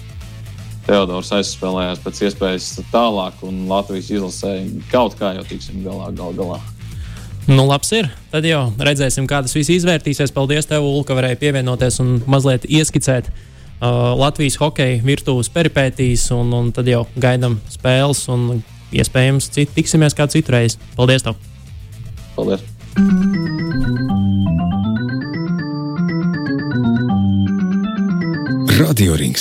Teodors 0.84 1.32
aizspēlējās 1.32 2.04
pēc 2.04 2.22
iespējas 2.28 2.70
tālāk 2.92 3.40
un 3.48 3.64
Latvijas 3.70 4.12
izlasē 4.12 4.58
kaut 4.92 5.16
kā 5.20 5.32
jau 5.38 5.48
tiksim 5.48 5.80
galā. 5.86 6.12
Gal 6.18 6.36
galā. 6.36 6.60
Nu, 7.48 7.66
labs 7.68 7.90
ir. 7.96 8.08
Tad 8.32 8.46
jau 8.48 8.66
redzēsim, 8.80 9.26
kā 9.28 9.42
tas 9.44 9.56
viss 9.56 9.72
izvērtīsies. 9.72 10.32
Paldies, 10.36 10.68
tev, 10.68 10.86
Ulu, 10.88 11.02
ka 11.08 11.16
varēji 11.18 11.42
pievienoties 11.42 12.00
un 12.04 12.18
mazliet 12.28 12.68
ieskicēt 12.68 13.28
uh, 13.84 14.14
Latvijas 14.20 14.58
hokeja 14.62 15.02
virtuves 15.04 15.52
peripētīs, 15.54 16.30
un, 16.36 16.54
un 16.56 16.72
tad 16.76 16.88
jau 16.90 17.04
gaidām 17.20 17.60
spēles, 17.72 18.26
un 18.34 18.64
iespējams 18.94 19.52
cit, 19.54 19.74
tiksimies 19.76 20.16
kā 20.18 20.30
citu 20.32 20.56
reizi. 20.56 20.80
Paldies! 20.98 21.26
Tev. 21.28 21.36
Paldies! 22.38 22.64
Radio 28.80 29.16
Rings. 29.16 29.32